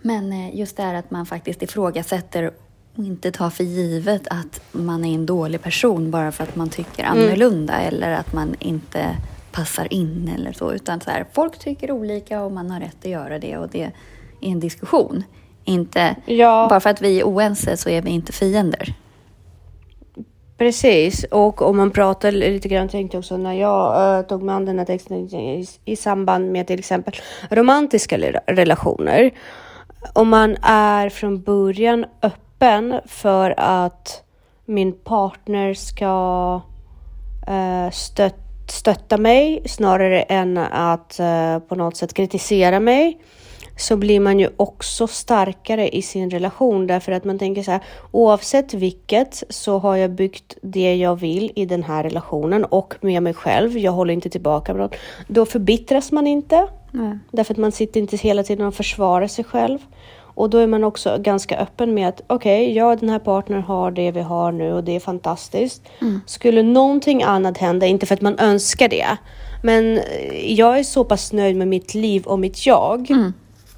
Men 0.00 0.32
eh, 0.32 0.56
just 0.56 0.76
det 0.76 0.82
här 0.82 0.94
att 0.94 1.10
man 1.10 1.26
faktiskt 1.26 1.62
ifrågasätter 1.62 2.52
och 2.96 3.04
inte 3.04 3.32
tar 3.32 3.50
för 3.50 3.64
givet 3.64 4.22
att 4.30 4.60
man 4.72 5.04
är 5.04 5.14
en 5.14 5.26
dålig 5.26 5.62
person 5.62 6.10
bara 6.10 6.32
för 6.32 6.44
att 6.44 6.56
man 6.56 6.70
tycker 6.70 7.04
mm. 7.04 7.18
annorlunda 7.18 7.74
mm. 7.74 7.94
eller 7.94 8.12
att 8.12 8.32
man 8.32 8.54
inte 8.58 9.16
passar 9.58 9.92
in 9.92 10.34
eller 10.38 10.52
så. 10.52 10.72
Utan 10.72 11.00
så 11.00 11.10
här, 11.10 11.26
folk 11.32 11.58
tycker 11.58 11.90
olika 11.90 12.42
och 12.42 12.52
man 12.52 12.70
har 12.70 12.80
rätt 12.80 12.96
att 12.98 13.10
göra 13.10 13.38
det 13.38 13.58
och 13.58 13.68
det 13.68 13.82
är 13.82 13.92
en 14.40 14.60
diskussion. 14.60 15.24
Inte, 15.64 16.16
ja. 16.26 16.66
Bara 16.70 16.80
för 16.80 16.90
att 16.90 17.02
vi 17.02 17.20
är 17.20 17.24
oense 17.24 17.76
så 17.76 17.88
är 17.88 18.02
vi 18.02 18.10
inte 18.10 18.32
fiender. 18.32 18.94
Precis, 20.58 21.24
och 21.24 21.62
om 21.62 21.76
man 21.76 21.90
pratar 21.90 22.32
lite 22.32 22.68
grann 22.68 22.88
tänkte 22.88 23.16
jag 23.16 23.20
också 23.20 23.36
när 23.36 23.52
jag 23.52 24.18
äh, 24.18 24.26
tog 24.26 24.42
mig 24.42 24.54
an 24.54 24.64
den 24.64 24.78
här 24.78 24.86
texten 24.86 25.16
i, 25.16 25.66
i 25.84 25.96
samband 25.96 26.52
med 26.52 26.66
till 26.66 26.78
exempel 26.78 27.14
romantiska 27.50 28.18
relationer. 28.46 29.30
Om 30.12 30.28
man 30.28 30.56
är 30.62 31.08
från 31.08 31.42
början 31.42 32.04
öppen 32.22 33.00
för 33.06 33.54
att 33.56 34.22
min 34.64 34.92
partner 34.92 35.74
ska 35.74 36.60
äh, 37.46 37.90
stötta 37.90 38.47
stötta 38.70 39.16
mig 39.16 39.62
snarare 39.66 40.22
än 40.22 40.58
att 40.58 41.20
uh, 41.20 41.58
på 41.58 41.74
något 41.74 41.96
sätt 41.96 42.14
kritisera 42.14 42.80
mig 42.80 43.18
så 43.78 43.96
blir 43.96 44.20
man 44.20 44.40
ju 44.40 44.48
också 44.56 45.06
starkare 45.06 45.88
i 45.88 46.02
sin 46.02 46.30
relation 46.30 46.86
därför 46.86 47.12
att 47.12 47.24
man 47.24 47.38
tänker 47.38 47.62
så 47.62 47.70
här 47.70 47.80
oavsett 48.10 48.74
vilket 48.74 49.42
så 49.48 49.78
har 49.78 49.96
jag 49.96 50.10
byggt 50.10 50.56
det 50.62 50.96
jag 50.96 51.16
vill 51.16 51.52
i 51.54 51.66
den 51.66 51.82
här 51.82 52.02
relationen 52.02 52.64
och 52.64 52.94
med 53.00 53.22
mig 53.22 53.34
själv. 53.34 53.78
Jag 53.78 53.92
håller 53.92 54.14
inte 54.14 54.30
tillbaka 54.30 54.74
med 54.74 54.82
något. 54.82 54.96
Då 55.28 55.46
förbittras 55.46 56.12
man 56.12 56.26
inte 56.26 56.68
mm. 56.94 57.20
därför 57.30 57.54
att 57.54 57.58
man 57.58 57.72
sitter 57.72 58.00
inte 58.00 58.16
hela 58.16 58.42
tiden 58.42 58.66
och 58.66 58.74
försvarar 58.74 59.26
sig 59.26 59.44
själv. 59.44 59.78
Och 60.38 60.50
då 60.50 60.58
är 60.58 60.66
man 60.66 60.84
också 60.84 61.18
ganska 61.20 61.58
öppen 61.58 61.94
med 61.94 62.08
att 62.08 62.22
okej, 62.26 62.62
okay, 62.62 62.74
jag 62.74 62.92
och 62.92 62.98
den 62.98 63.08
här 63.08 63.18
partnern 63.18 63.62
har 63.62 63.90
det 63.90 64.10
vi 64.10 64.20
har 64.20 64.52
nu 64.52 64.72
och 64.72 64.84
det 64.84 64.96
är 64.96 65.00
fantastiskt. 65.00 65.82
Mm. 66.00 66.20
Skulle 66.26 66.62
någonting 66.62 67.22
annat 67.22 67.58
hända, 67.58 67.86
inte 67.86 68.06
för 68.06 68.14
att 68.14 68.20
man 68.20 68.38
önskar 68.38 68.88
det, 68.88 69.06
men 69.62 70.00
jag 70.44 70.78
är 70.78 70.82
så 70.82 71.04
pass 71.04 71.32
nöjd 71.32 71.56
med 71.56 71.68
mitt 71.68 71.94
liv 71.94 72.26
och 72.26 72.38
mitt 72.38 72.66
jag 72.66 73.10
mm. 73.10 73.32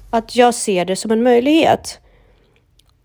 att 0.09 0.35
jag 0.35 0.53
ser 0.53 0.85
det 0.85 0.95
som 0.95 1.11
en 1.11 1.23
möjlighet. 1.23 1.99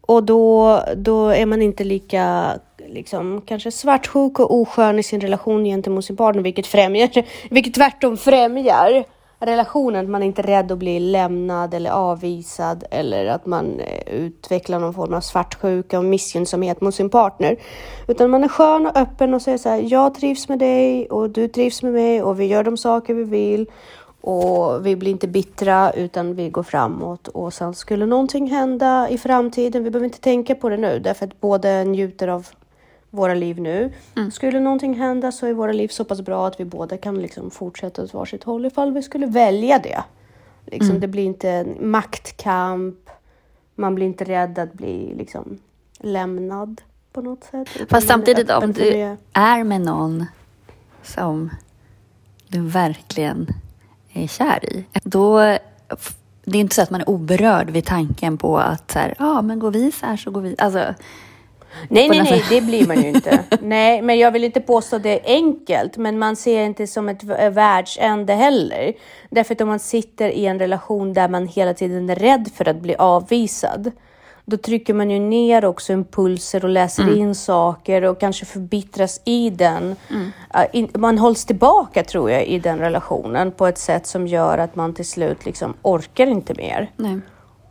Och 0.01 0.23
då, 0.25 0.81
då 0.97 1.29
är 1.29 1.47
man 1.47 1.63
inte 1.63 1.85
lika 1.85 2.55
liksom, 2.89 3.43
kanske 3.47 3.71
svartsjuk 3.71 4.41
och 4.41 4.55
oskön 4.55 4.99
i 4.99 5.03
sin 5.03 5.21
relation 5.21 5.65
gentemot 5.65 6.05
sin 6.05 6.17
partner, 6.17 6.43
vilket 6.43 6.67
främjar, 6.67 7.11
vilket 7.51 7.75
tvärtom 7.75 8.17
främjar 8.17 9.05
relationen, 9.39 10.05
att 10.05 10.11
man 10.11 10.23
inte 10.23 10.43
är 10.43 10.47
rädd 10.47 10.73
att 10.73 10.79
bli 10.79 11.01
lämnad 11.01 11.75
eller 11.75 11.91
avvisad 11.91 12.85
eller 12.91 13.27
att 13.27 13.47
man 13.47 13.81
eh, 13.81 14.15
utvecklar 14.15 14.79
någon 14.79 14.95
form 14.95 15.15
av 15.15 15.21
svartsjuka 15.21 15.99
och 15.99 16.05
missgynnsamhet 16.05 16.81
mot 16.81 16.95
sin 16.95 17.11
partner. 17.11 17.57
Utan 18.09 18.31
man 18.31 18.45
är 18.45 18.49
skön 18.49 18.87
och 18.87 18.97
öppen 18.97 19.35
och 19.35 19.43
säger 19.43 19.59
så 19.59 19.69
här, 19.69 19.93
jag 19.93 20.15
trivs 20.15 20.49
med 20.49 20.59
dig 20.59 21.07
och 21.07 21.31
du 21.31 21.49
trivs 21.49 21.83
med 21.83 21.93
mig 21.93 22.23
och 22.23 22.41
vi 22.41 22.45
gör 22.45 22.65
de 22.65 22.77
saker 22.77 23.15
vi 23.15 23.25
vill 23.25 23.67
och 24.21 24.87
vi 24.87 24.97
blir 24.97 25.11
inte 25.11 25.29
bittra 25.29 25.93
utan 25.93 26.35
vi 26.35 26.51
går 26.51 26.63
framåt 26.63 27.29
och 27.29 27.53
sen 27.53 27.75
skulle 27.75 28.07
någonting 28.07 28.51
hända 28.51 29.09
i 29.11 29.19
framtiden, 29.19 29.85
vi 29.85 29.91
behöver 29.91 30.07
inte 30.07 30.21
tänka 30.21 30.55
på 30.55 30.69
det 30.69 30.77
nu 30.77 30.99
därför 30.99 31.27
att 31.27 31.41
båda 31.41 31.85
njuter 31.85 32.29
av 32.29 32.47
våra 33.11 33.35
liv 33.35 33.61
nu. 33.61 33.93
Mm. 34.17 34.31
Skulle 34.31 34.61
någonting 34.61 34.95
hända 34.95 35.33
så 35.33 35.47
är 35.47 35.53
våra 35.53 35.73
liv 35.73 35.89
så 35.89 36.05
pass 36.05 36.21
bra 36.21 36.47
att 36.47 36.61
vi 36.61 36.65
båda 36.65 36.97
kan 36.97 37.23
liksom 37.23 37.51
fortsätta 37.51 38.03
åt 38.03 38.15
varsitt 38.15 38.45
håll 38.45 38.67
ifall 38.67 38.93
vi 38.93 39.03
skulle 39.03 39.27
välja 39.27 39.79
det. 39.79 40.05
Liksom, 40.67 40.91
mm. 40.91 41.01
Det 41.01 41.09
blir 41.09 41.25
inte 41.25 41.51
en 41.51 41.91
maktkamp. 41.91 43.11
Man 43.75 43.95
blir 43.95 44.07
inte 44.07 44.25
rädd 44.25 44.59
att 44.59 44.73
bli 44.73 45.15
liksom, 45.15 45.59
lämnad 45.99 46.81
på 47.13 47.23
något 47.23 47.45
sätt. 47.45 47.69
Fast 47.89 48.09
samtidigt 48.09 48.51
om 48.51 48.73
du 48.73 49.17
är 49.33 49.65
med 49.65 49.81
någon 49.81 50.27
som 51.03 51.51
du 52.49 52.61
verkligen 52.61 53.47
är 54.13 54.27
kär 54.27 54.65
i, 54.65 54.85
då 55.03 55.59
det 56.45 56.59
är 56.59 56.61
inte 56.61 56.75
så 56.75 56.83
att 56.83 56.91
man 56.91 57.01
är 57.01 57.09
oberörd 57.09 57.71
vid 57.71 57.85
tanken 57.85 58.39
på 58.39 58.59
att 58.59 58.91
så 58.91 58.99
här, 58.99 59.15
ja, 59.19 59.43
men 59.43 59.59
går 59.59 59.71
vi 59.71 59.93
så 59.93 60.07
här 60.07 60.17
så 60.17 60.31
går 60.31 60.41
vi. 60.41 60.55
Alltså, 60.59 60.95
Nej, 61.89 62.09
nej, 62.09 62.23
nej, 62.23 62.45
det 62.51 62.61
blir 62.61 62.87
man 62.87 63.03
ju 63.03 63.09
inte. 63.09 63.45
nej, 63.61 64.03
men 64.03 64.19
jag 64.19 64.31
vill 64.31 64.45
inte 64.45 64.61
påstå 64.61 64.99
det 64.99 65.21
enkelt, 65.25 65.97
men 65.97 66.19
man 66.19 66.37
ser 66.37 66.65
inte 66.65 66.87
som 66.87 67.09
ett 67.09 67.25
världsände 67.53 68.35
heller. 68.35 68.93
Därför 69.31 69.55
att 69.55 69.61
om 69.61 69.69
man 69.69 69.79
sitter 69.79 70.29
i 70.29 70.47
en 70.47 70.59
relation 70.59 71.13
där 71.13 71.29
man 71.29 71.47
hela 71.47 71.75
tiden 71.75 72.11
är 72.11 72.17
rädd 72.17 72.49
för 72.55 72.69
att 72.69 72.77
bli 72.77 72.95
avvisad, 72.97 73.93
då 74.49 74.57
trycker 74.57 74.95
man 74.95 75.11
ju 75.11 75.19
ner 75.19 75.65
också 75.65 75.93
impulser 75.93 76.65
och 76.65 76.71
läser 76.71 77.03
mm. 77.03 77.17
in 77.17 77.35
saker 77.35 78.03
och 78.03 78.21
kanske 78.21 78.45
förbittras 78.45 79.21
i 79.25 79.51
den. 79.51 79.97
Mm. 80.11 80.89
Man 80.95 81.19
hålls 81.19 81.45
tillbaka 81.45 82.05
tror 82.05 82.31
jag 82.31 82.47
i 82.47 82.59
den 82.59 82.79
relationen 82.79 83.53
på 83.53 83.67
ett 83.67 83.79
sätt 83.79 84.07
som 84.07 84.27
gör 84.27 84.59
att 84.59 84.77
man 84.77 84.95
till 84.95 85.09
slut 85.09 85.47
liksom 85.47 85.75
orkar 85.83 86.27
inte 86.27 86.55
mer. 86.55 86.91
Nej. 86.97 87.19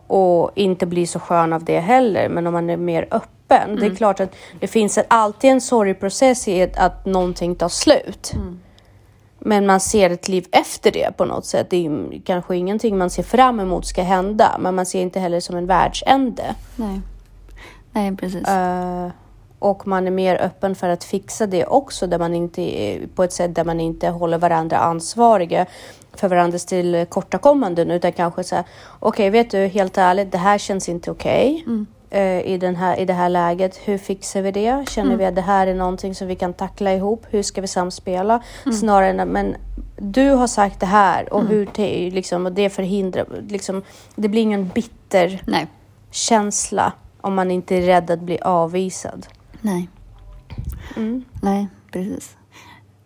Och 0.07 0.51
inte 0.55 0.85
blir 0.85 1.05
så 1.05 1.19
skön 1.19 1.53
av 1.53 1.63
det 1.63 1.79
heller. 1.79 2.29
Men 2.29 2.47
om 2.47 2.53
man 2.53 2.69
är 2.69 2.77
mer 2.77 3.07
öppen 3.11 3.34
öppen. 3.45 3.63
Mm. 3.63 3.75
Det 3.75 3.81
är 3.81 3.85
mm. 3.85 3.95
klart 3.95 4.19
att 4.19 4.35
det 4.59 4.67
finns 4.67 4.99
alltid 5.07 5.51
en 5.51 5.61
sorgprocess 5.61 6.47
i 6.47 6.71
att 6.75 7.05
någonting 7.05 7.55
tar 7.55 7.69
slut. 7.69 8.31
Mm. 8.33 8.59
Men 9.39 9.65
man 9.65 9.79
ser 9.79 10.09
ett 10.09 10.27
liv 10.27 10.45
efter 10.51 10.91
det 10.91 11.17
på 11.17 11.25
något 11.25 11.45
sätt. 11.45 11.69
Det 11.69 11.85
är 11.85 12.21
kanske 12.25 12.55
ingenting 12.55 12.97
man 12.97 13.09
ser 13.09 13.23
fram 13.23 13.59
emot 13.59 13.85
ska 13.85 14.01
hända, 14.01 14.57
men 14.59 14.75
man 14.75 14.85
ser 14.85 15.01
inte 15.01 15.19
heller 15.19 15.39
som 15.39 15.55
en 15.55 15.67
världsände. 15.67 16.55
Nej, 16.75 17.01
Nej 17.91 18.15
precis. 18.15 18.47
Uh, 18.49 19.09
och 19.59 19.87
man 19.87 20.07
är 20.07 20.11
mer 20.11 20.41
öppen 20.41 20.75
för 20.75 20.89
att 20.89 21.03
fixa 21.03 21.47
det 21.47 21.65
också, 21.65 22.07
där 22.07 22.19
man 22.19 22.33
inte, 22.33 22.97
på 23.15 23.23
ett 23.23 23.33
sätt 23.33 23.55
där 23.55 23.63
man 23.63 23.79
inte 23.79 24.09
håller 24.09 24.37
varandra 24.37 24.77
ansvariga 24.77 25.65
för 26.13 26.27
varandras 26.27 26.65
tillkortakommanden, 26.65 27.91
utan 27.91 28.11
kanske 28.11 28.43
så 28.43 28.55
här, 28.55 28.65
okej, 28.99 29.29
okay, 29.29 29.29
vet 29.29 29.51
du, 29.51 29.67
helt 29.67 29.97
ärligt, 29.97 30.31
det 30.31 30.37
här 30.37 30.57
känns 30.57 30.89
inte 30.89 31.11
okej. 31.11 31.51
Okay. 31.51 31.73
Mm. 31.73 31.87
Eh, 32.15 32.41
i, 32.41 32.57
den 32.57 32.75
här, 32.75 32.99
i 32.99 33.05
det 33.05 33.13
här 33.13 33.29
läget. 33.29 33.77
Hur 33.77 33.97
fixar 33.97 34.41
vi 34.41 34.51
det? 34.51 34.89
Känner 34.89 35.09
mm. 35.09 35.17
vi 35.17 35.25
att 35.25 35.35
det 35.35 35.41
här 35.41 35.67
är 35.67 35.75
någonting 35.75 36.15
som 36.15 36.27
vi 36.27 36.35
kan 36.35 36.53
tackla 36.53 36.93
ihop? 36.93 37.25
Hur 37.29 37.43
ska 37.43 37.61
vi 37.61 37.67
samspela? 37.67 38.43
Mm. 38.65 38.77
Snarare 38.77 39.09
än 39.09 39.29
men 39.29 39.55
du 39.97 40.29
har 40.29 40.47
sagt 40.47 40.79
det 40.79 40.85
här 40.85 41.33
och, 41.33 41.39
mm. 41.39 41.51
hur 41.51 41.69
det, 41.73 42.09
liksom, 42.09 42.45
och 42.45 42.51
det 42.51 42.69
förhindrar... 42.69 43.25
Liksom, 43.49 43.83
det 44.15 44.29
blir 44.29 44.41
ingen 44.41 44.67
bitter 44.67 45.41
Nej. 45.47 45.67
känsla 46.11 46.93
om 47.21 47.35
man 47.35 47.51
inte 47.51 47.75
är 47.75 47.81
rädd 47.81 48.11
att 48.11 48.21
bli 48.21 48.39
avvisad. 48.39 49.27
Nej. 49.61 49.89
Mm. 50.95 51.23
Nej, 51.41 51.67
precis. 51.91 52.37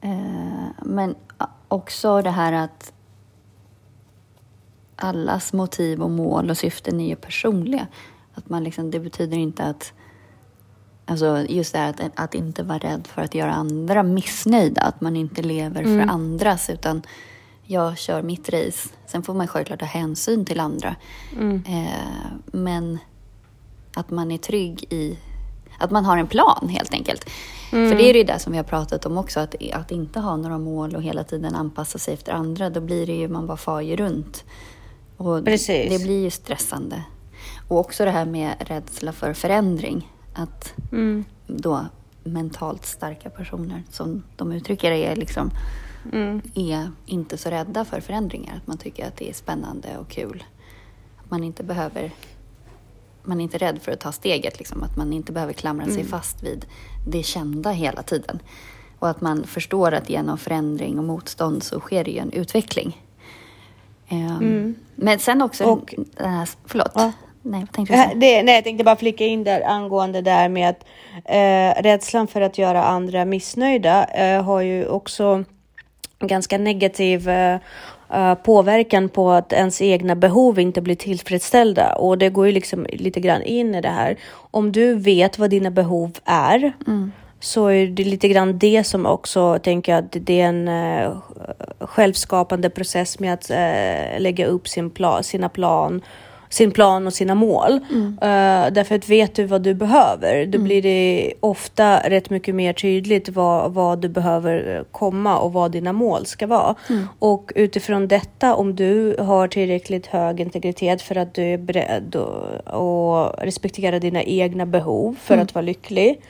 Eh, 0.01 0.70
men 0.82 1.16
också 1.68 2.22
det 2.22 2.32
här 2.32 2.54
att 2.54 2.94
allas 4.96 5.54
motiv 5.54 6.01
och 6.01 6.12
mål 6.12 6.50
och 6.50 6.58
syften 6.58 7.00
är 7.00 7.08
ju 7.08 7.16
personliga. 7.16 7.88
Att 8.39 8.50
man 8.50 8.63
liksom, 8.63 8.91
det 8.91 9.00
betyder 9.00 9.38
inte 9.38 9.63
att 9.63 9.93
Alltså 11.05 11.46
just 11.50 11.74
det 11.74 11.79
här 11.79 11.89
att, 11.89 12.12
att 12.15 12.36
inte 12.36 12.63
vara 12.63 12.77
rädd 12.77 13.08
för 13.08 13.22
att 13.22 13.36
göra 13.36 13.51
andra 13.51 14.03
missnöjda. 14.03 14.81
Att 14.81 15.01
man 15.01 15.15
inte 15.15 15.41
lever 15.41 15.84
för 15.84 15.89
Mm. 15.89 16.10
andras 16.10 16.69
utan 16.69 17.01
jag 17.63 17.98
kör 17.98 18.22
mitt 18.22 18.50
race. 18.50 18.89
Sen 19.08 19.24
får 19.24 19.34
man 19.34 19.48
självklart 19.48 19.79
ta 19.79 19.86
hänsyn 19.86 20.46
till 20.46 20.60
andra. 20.60 20.96
Mm. 21.38 21.63
Eh, 21.67 22.31
men 22.46 22.98
att 23.96 24.10
man 24.10 24.31
är 24.31 24.38
trygg 24.38 24.93
i 24.93 25.17
att 25.79 25.91
man 25.91 26.05
har 26.05 26.17
en 26.17 26.27
plan 26.27 26.69
helt 26.69 26.93
enkelt. 26.93 27.29
Mm. 27.72 27.89
För 27.89 27.98
det 27.98 28.10
är 28.10 28.13
ju 28.13 28.24
det 28.24 28.39
som 28.39 28.51
vi 28.51 28.58
har 28.58 28.65
pratat 28.65 29.05
om 29.05 29.17
också, 29.17 29.39
att, 29.39 29.55
att 29.74 29.91
inte 29.91 30.19
ha 30.19 30.36
några 30.38 30.58
mål 30.58 30.96
och 30.96 31.03
hela 31.03 31.24
tiden 31.24 31.55
anpassa 31.55 32.00
sig 32.00 32.13
efter 32.13 32.31
andra, 32.31 32.69
då 32.69 32.81
blir 32.81 33.08
det 33.08 33.15
ju, 33.15 33.27
man 33.27 33.48
bara 33.48 33.58
far 33.58 33.81
ju 33.81 33.96
runt. 33.96 34.43
Och 35.17 35.46
Precis. 35.46 35.89
Det 35.89 36.03
blir 36.03 36.24
ju 36.24 36.29
stressande. 36.29 37.03
Och 37.70 37.78
också 37.80 38.06
det 38.06 38.12
här 38.12 38.26
med 38.26 38.56
rädsla 38.60 39.12
för 39.12 39.34
förändring. 39.34 40.12
Att 40.34 40.74
Mm. 40.92 41.26
då 41.48 41.86
mentalt 42.24 42.86
starka 42.86 43.30
personer, 43.30 43.84
som 43.90 44.24
de 44.36 44.52
uttrycker 44.52 44.92
det, 44.92 45.06
är, 45.06 45.16
liksom, 45.16 45.52
Mm. 46.14 46.42
är 46.56 46.92
inte 47.06 47.38
så 47.38 47.50
rädda 47.50 47.86
för 47.86 48.00
förändringar. 48.02 48.58
Att 48.58 48.68
man 48.68 48.78
tycker 48.78 49.08
att 49.08 49.18
det 49.18 49.30
är 49.30 49.34
spännande 49.34 49.98
och 49.98 50.08
kul. 50.10 50.44
Att 51.24 51.32
man 51.32 51.44
inte 51.44 51.64
behöver 51.64 52.12
man 53.24 53.40
är 53.40 53.44
inte 53.44 53.58
rädd 53.58 53.80
för 53.82 53.92
att 53.92 54.00
ta 54.00 54.12
steget, 54.12 54.60
liksom, 54.60 54.84
att 54.84 54.98
man 54.98 55.14
inte 55.14 55.32
behöver 55.32 55.54
klamra 55.54 55.86
sig 55.86 56.06
fast 56.06 56.44
vid 56.44 56.66
det 57.08 57.24
kända 57.24 57.72
hela 57.72 58.04
tiden. 58.04 58.40
Och 59.00 59.10
att 59.10 59.22
man 59.22 59.44
förstår 59.44 59.92
att 59.94 60.10
genom 60.10 60.38
förändring 60.38 60.98
och 61.00 61.04
motstånd 61.06 61.64
så 61.64 61.80
sker 61.80 62.04
det 62.04 62.12
ju 62.12 62.18
en 62.20 62.32
utveckling. 62.32 63.06
Ehm, 64.08 64.76
Men 64.96 65.20
sen 65.20 65.42
också, 65.42 65.64
Och- 65.66 65.94
den 66.18 66.30
här, 66.34 66.50
förlåt, 66.66 66.92
Ja. 66.96 67.12
Nej 67.50 67.60
vad 67.60 67.72
tänkte 67.72 67.94
du 67.94 67.98
säga? 67.98 68.15
Det, 68.15 68.44
nej, 68.44 68.56
jag 68.56 68.63
tänkte 68.63 68.84
bara 68.84 68.96
flika 68.96 69.25
in 69.25 69.44
där 69.44 69.62
angående 69.62 70.22
där 70.22 70.50
med 70.50 70.70
att 70.70 70.86
eh, 71.25 71.84
rädslan 71.84 72.27
för 72.27 72.41
att 72.41 72.58
göra 72.58 72.84
andra 72.84 73.25
missnöjda 73.25 74.06
eh, 74.06 74.44
har 74.44 74.62
ju 74.62 74.88
också 74.88 75.44
ganska 76.20 76.58
negativ 76.58 77.29
eh, 77.29 77.60
eh, 78.13 78.36
påverkan 78.36 79.10
på 79.10 79.32
att 79.32 79.53
ens 79.53 79.82
egna 79.82 80.15
behov 80.15 80.60
inte 80.60 80.82
blir 80.82 80.96
tillfredsställda. 80.96 81.94
Och 81.94 82.18
det 82.18 82.29
går 82.29 82.46
ju 82.46 82.51
liksom 82.51 82.88
lite 82.94 83.20
grann 83.20 83.41
in 83.41 83.75
i 83.75 83.82
det 83.82 83.89
här. 83.89 84.18
Om 84.51 84.72
du 84.72 84.96
vet 84.96 85.39
vad 85.39 85.50
dina 85.50 85.72
behov 85.72 86.12
är 86.25 86.74
så 87.39 87.68
är 87.68 87.88
det 87.88 88.03
lite 88.03 88.27
grann 88.27 88.60
det 88.60 88.84
som 88.84 89.06
också 89.06 89.60
tänker 89.60 89.91
jag 89.91 90.06
att 90.06 90.15
det 90.20 90.41
är 90.41 90.48
en 90.48 90.68
eh, 90.68 91.18
självskapande 91.79 92.70
process 92.70 93.20
med 93.20 93.34
att 93.34 93.50
eh, 93.50 94.20
lägga 94.20 94.46
upp 94.46 94.68
sin 94.68 94.89
plan, 94.89 95.24
sina 95.24 95.50
plan 95.50 96.01
sin 96.50 96.72
plan 96.72 97.08
och 97.08 97.13
sina 97.13 97.36
mål. 97.36 97.72
Eh, 98.22 98.72
därför 98.72 98.96
att 98.96 99.10
vet 99.10 99.36
du 99.36 99.46
vad 99.46 99.62
du 99.62 99.74
behöver, 99.74 100.46
då 100.46 100.60
blir 100.60 100.82
det 100.82 101.34
ofta 101.39 102.10
rätt 102.10 102.29
mycket 102.29 102.56
mer 102.56 102.74
tydligt 102.74 103.29
vad, 103.29 103.74
vad 103.74 104.01
du 104.01 104.10
behöver 104.10 104.75
eh, 104.75 104.84
komma 104.91 105.39
och 105.39 105.53
vad 105.53 105.72
dina 105.72 105.94
mål 105.94 106.25
ska 106.25 106.48
vara. 106.48 106.75
Och 107.20 107.51
utifrån 107.56 108.08
detta, 108.08 108.56
om 108.56 108.75
du 108.75 109.15
har 109.20 109.48
tillräckligt 109.48 110.08
hög 110.08 110.39
integritet 110.39 111.01
för 111.01 111.15
att 111.15 111.34
du 111.34 111.44
är 111.44 111.58
beredd 111.58 112.15
och 112.65 113.44
respektera 113.44 114.00
dina 114.00 114.24
egna 114.24 114.65
behov 114.65 115.15
för 115.22 115.38
att 115.38 115.56
vara 115.56 115.65
lycklig, 115.65 116.22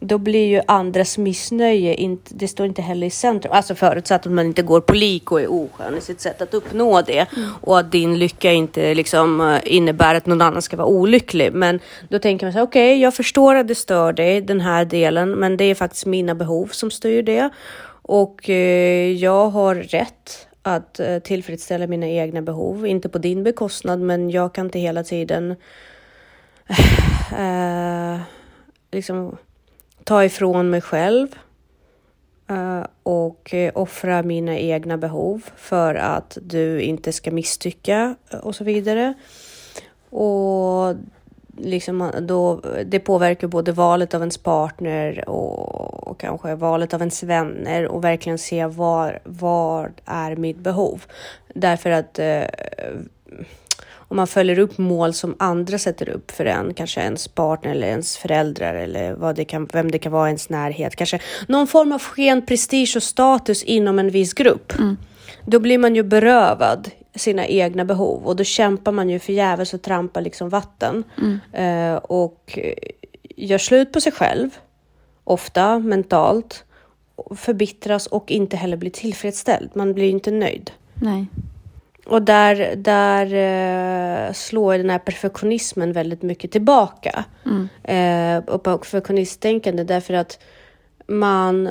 då 0.00 0.18
blir 0.18 0.46
ju 0.46 0.60
andras 0.66 1.18
missnöje, 1.18 1.94
inte, 1.94 2.34
det 2.34 2.48
står 2.48 2.66
inte 2.66 2.82
heller 2.82 3.06
i 3.06 3.10
centrum. 3.10 3.52
Alltså 3.54 3.74
förutsatt 3.74 4.26
att 4.26 4.32
man 4.32 4.46
inte 4.46 4.62
går 4.62 4.80
på 4.80 4.94
lik 4.94 5.32
och 5.32 5.40
är 5.40 5.52
oskön 5.52 5.98
i 5.98 6.00
sitt 6.00 6.20
sätt 6.20 6.42
att 6.42 6.54
uppnå 6.54 7.02
det 7.02 7.26
och 7.60 7.78
att 7.78 7.92
din 7.92 8.18
lycka 8.18 8.52
inte 8.52 8.94
liksom 8.94 9.40
eh, 9.40 9.67
innebär 9.68 10.14
att 10.14 10.26
någon 10.26 10.42
annan 10.42 10.62
ska 10.62 10.76
vara 10.76 10.88
olycklig. 10.88 11.52
Men 11.52 11.80
då 12.08 12.18
tänker 12.18 12.46
man 12.46 12.52
så 12.52 12.58
här, 12.58 12.66
okej, 12.66 13.00
jag 13.00 13.14
förstår 13.14 13.54
att 13.54 13.68
det 13.68 13.74
stör 13.74 14.12
dig, 14.12 14.40
den 14.40 14.60
här 14.60 14.84
delen, 14.84 15.30
men 15.30 15.56
det 15.56 15.64
är 15.64 15.74
faktiskt 15.74 16.06
mina 16.06 16.34
behov 16.34 16.66
som 16.66 16.90
styr 16.90 17.22
det. 17.22 17.50
Och 18.02 18.50
eh, 18.50 19.12
jag 19.12 19.48
har 19.48 19.74
rätt 19.74 20.48
att 20.62 21.00
eh, 21.00 21.18
tillfredsställa 21.18 21.86
mina 21.86 22.06
egna 22.06 22.42
behov, 22.42 22.86
inte 22.86 23.08
på 23.08 23.18
din 23.18 23.44
bekostnad, 23.44 24.00
men 24.00 24.30
jag 24.30 24.54
kan 24.54 24.66
inte 24.66 24.78
hela 24.78 25.04
tiden 25.04 25.56
eh, 27.38 28.20
liksom 28.90 29.36
ta 30.04 30.24
ifrån 30.24 30.70
mig 30.70 30.80
själv 30.80 31.28
eh, 32.50 32.86
och 33.02 33.54
eh, 33.54 33.72
offra 33.74 34.22
mina 34.22 34.58
egna 34.58 34.98
behov 34.98 35.44
för 35.56 35.94
att 35.94 36.38
du 36.42 36.80
inte 36.80 37.12
ska 37.12 37.30
misstycka 37.30 38.16
eh, 38.30 38.38
och 38.38 38.54
så 38.54 38.64
vidare. 38.64 39.14
Och 40.10 40.94
liksom 41.58 42.10
då, 42.20 42.60
det 42.86 43.00
påverkar 43.00 43.48
både 43.48 43.72
valet 43.72 44.14
av 44.14 44.20
ens 44.20 44.38
partner 44.38 45.28
och, 45.28 46.08
och 46.08 46.20
kanske 46.20 46.54
valet 46.54 46.94
av 46.94 47.00
ens 47.00 47.22
vänner 47.22 47.86
och 47.86 48.04
verkligen 48.04 48.38
se 48.38 48.66
var, 48.66 49.20
var 49.24 49.92
är 50.04 50.36
mitt 50.36 50.58
behov. 50.58 51.02
Därför 51.54 51.90
att 51.90 52.18
eh, 52.18 52.44
om 53.90 54.16
man 54.16 54.26
följer 54.26 54.58
upp 54.58 54.78
mål 54.78 55.14
som 55.14 55.34
andra 55.38 55.78
sätter 55.78 56.08
upp 56.08 56.30
för 56.30 56.44
en, 56.44 56.74
kanske 56.74 57.00
ens 57.00 57.28
partner 57.28 57.70
eller 57.70 57.88
ens 57.88 58.16
föräldrar 58.16 58.74
eller 58.74 59.12
vad 59.12 59.36
det 59.36 59.44
kan, 59.44 59.68
vem 59.72 59.90
det 59.90 59.98
kan 59.98 60.12
vara 60.12 60.28
i 60.28 60.30
ens 60.30 60.48
närhet, 60.48 60.96
kanske 60.96 61.20
någon 61.48 61.66
form 61.66 61.92
av 61.92 62.02
sken 62.02 62.46
prestige 62.46 62.92
och 62.96 63.02
status 63.02 63.62
inom 63.62 63.98
en 63.98 64.10
viss 64.10 64.32
grupp. 64.32 64.72
Då 65.44 65.58
blir 65.58 65.78
man 65.78 65.94
ju 65.94 66.02
berövad 66.02 66.90
sina 67.18 67.46
egna 67.46 67.84
behov 67.84 68.26
och 68.26 68.36
då 68.36 68.44
kämpar 68.44 68.92
man 68.92 69.10
ju 69.10 69.18
förgäves 69.18 69.74
och 69.74 69.82
trampar 69.82 70.20
liksom 70.20 70.48
vatten 70.48 71.04
eh, 71.52 71.94
och 71.94 72.58
gör 73.36 73.58
slut 73.58 73.92
på 73.92 74.00
sig 74.00 74.12
själv, 74.12 74.50
ofta 75.24 75.78
mentalt, 75.78 76.64
förbittras 77.36 78.06
och 78.06 78.30
inte 78.30 78.56
heller 78.56 78.76
blir 78.76 78.90
tillfredsställd. 78.90 79.70
Man 79.74 79.94
blir 79.94 80.10
inte 80.10 80.30
nöjd. 80.30 80.70
Nej. 80.94 81.26
Och 82.06 82.22
där, 82.22 82.76
där 82.76 83.24
eh, 83.34 84.32
slår 84.32 84.78
den 84.78 84.90
här 84.90 84.98
perfektionismen 84.98 85.92
väldigt 85.92 86.22
mycket 86.22 86.50
tillbaka. 86.52 87.24
Eh, 87.82 88.38
och 88.38 88.62
perfektionisttänkande 88.62 89.84
därför 89.84 90.14
att 90.14 90.38
man, 91.06 91.68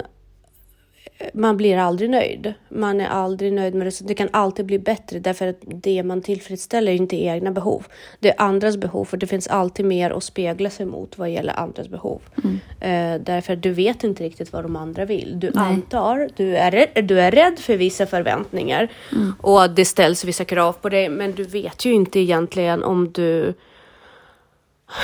man 1.34 1.58
blir 1.58 1.77
aldrig 1.77 2.10
nöjd. 2.10 2.53
Man 2.69 3.01
är 3.01 3.08
aldrig 3.08 3.53
nöjd 3.53 3.75
med 3.75 3.88
det. 3.88 4.08
Det 4.08 4.13
kan 4.13 4.30
alltid 4.32 4.65
bli 4.65 4.80
bättre 4.80 5.19
därför 5.19 5.47
att 5.47 5.58
det 5.65 6.03
man 6.03 6.21
tillfredsställer 6.21 6.91
är 6.91 6.95
inte 6.95 7.15
egna 7.15 7.51
behov. 7.51 7.86
Det 8.19 8.30
är 8.30 8.41
andras 8.41 8.77
behov 8.77 9.06
för 9.06 9.17
det 9.17 9.27
finns 9.27 9.47
alltid 9.47 9.86
mer 9.86 10.12
att 10.12 10.23
spegla 10.23 10.69
sig 10.69 10.86
mot 10.86 11.17
vad 11.17 11.30
gäller 11.30 11.60
andras 11.60 11.88
behov. 11.88 12.21
Eh, 12.80 13.15
därför 13.21 13.56
du 13.56 13.71
vet 13.71 14.03
inte 14.03 14.23
riktigt 14.23 14.53
vad 14.53 14.63
de 14.63 14.75
andra 14.75 15.06
vill. 15.06 15.39
Du 15.39 15.51
Nej. 15.56 15.63
antar, 15.63 16.30
du 16.36 16.58
är, 16.58 16.71
rädd, 16.71 17.06
du 17.06 17.19
är 17.19 17.32
rädd 17.32 17.60
för 17.60 17.77
vissa 17.77 18.06
förväntningar 18.06 18.88
och 19.41 19.63
att 19.63 19.75
det 19.75 19.86
ställs 19.86 20.25
vissa 20.25 20.45
krav 20.45 20.73
på 20.73 20.89
dig. 20.89 21.10
Men 21.10 21.32
du 21.32 21.43
vet 21.43 21.86
ju 21.86 21.93
inte 21.93 22.19
egentligen 22.19 22.84
om 22.84 23.12
du 23.12 23.53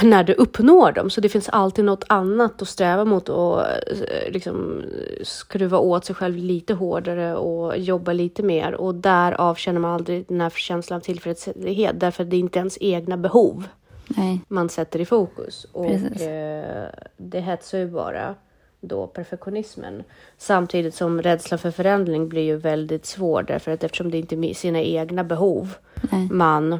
när 0.04 0.24
du 0.24 0.34
uppnår 0.34 0.92
dem. 0.92 1.10
Så 1.10 1.22
det 1.22 1.30
finns 1.30 1.50
alltid 1.50 1.86
något 1.86 2.04
annat 2.10 2.62
att 2.62 2.68
sträva 2.68 3.06
mot 3.06 3.30
och 3.30 3.62
eh, 3.62 4.32
liksom 4.32 4.84
skruva 5.24 5.78
åt 5.78 6.06
sig 6.06 6.16
själv 6.16 6.38
lite 6.38 6.74
hårdare 6.74 7.36
och 7.36 7.78
jobba 7.78 8.14
lite 8.14 8.44
mer. 8.44 8.74
Och 8.74 8.96
därav 8.96 9.56
känner 9.56 9.80
man 9.80 9.92
aldrig 9.92 10.26
den 10.28 10.42
här 10.42 10.50
känslan 10.50 10.98
av 10.98 11.02
tillfredsställhet 11.02 12.00
därför 12.00 12.24
att 12.24 12.30
det 12.30 12.36
är 12.36 12.40
inte 12.40 12.60
ens 12.60 12.78
egna 12.82 13.18
behov 13.18 13.68
Nej. 14.08 14.42
man 14.48 14.70
sätter 14.70 15.00
i 15.00 15.06
fokus. 15.06 15.66
Och 15.72 16.22
eh, 16.22 16.90
det 17.18 17.40
hetsar 17.40 17.78
ju 17.78 17.88
bara 17.88 18.36
då 18.82 19.08
perfektionismen. 19.08 20.04
Samtidigt 20.38 20.96
som 20.96 21.22
rädsla 21.22 21.58
för 21.58 21.72
förändring 21.72 22.30
blir 22.30 22.42
ju 22.42 22.58
väldigt 22.58 23.06
svår 23.06 23.44
därför 23.44 23.72
att 23.72 23.84
eftersom 23.84 24.12
det 24.12 24.18
inte 24.18 24.36
är 24.36 24.54
sina 24.54 24.82
egna 24.82 25.24
behov 25.24 25.74
Nej. 26.12 26.28
man, 26.32 26.80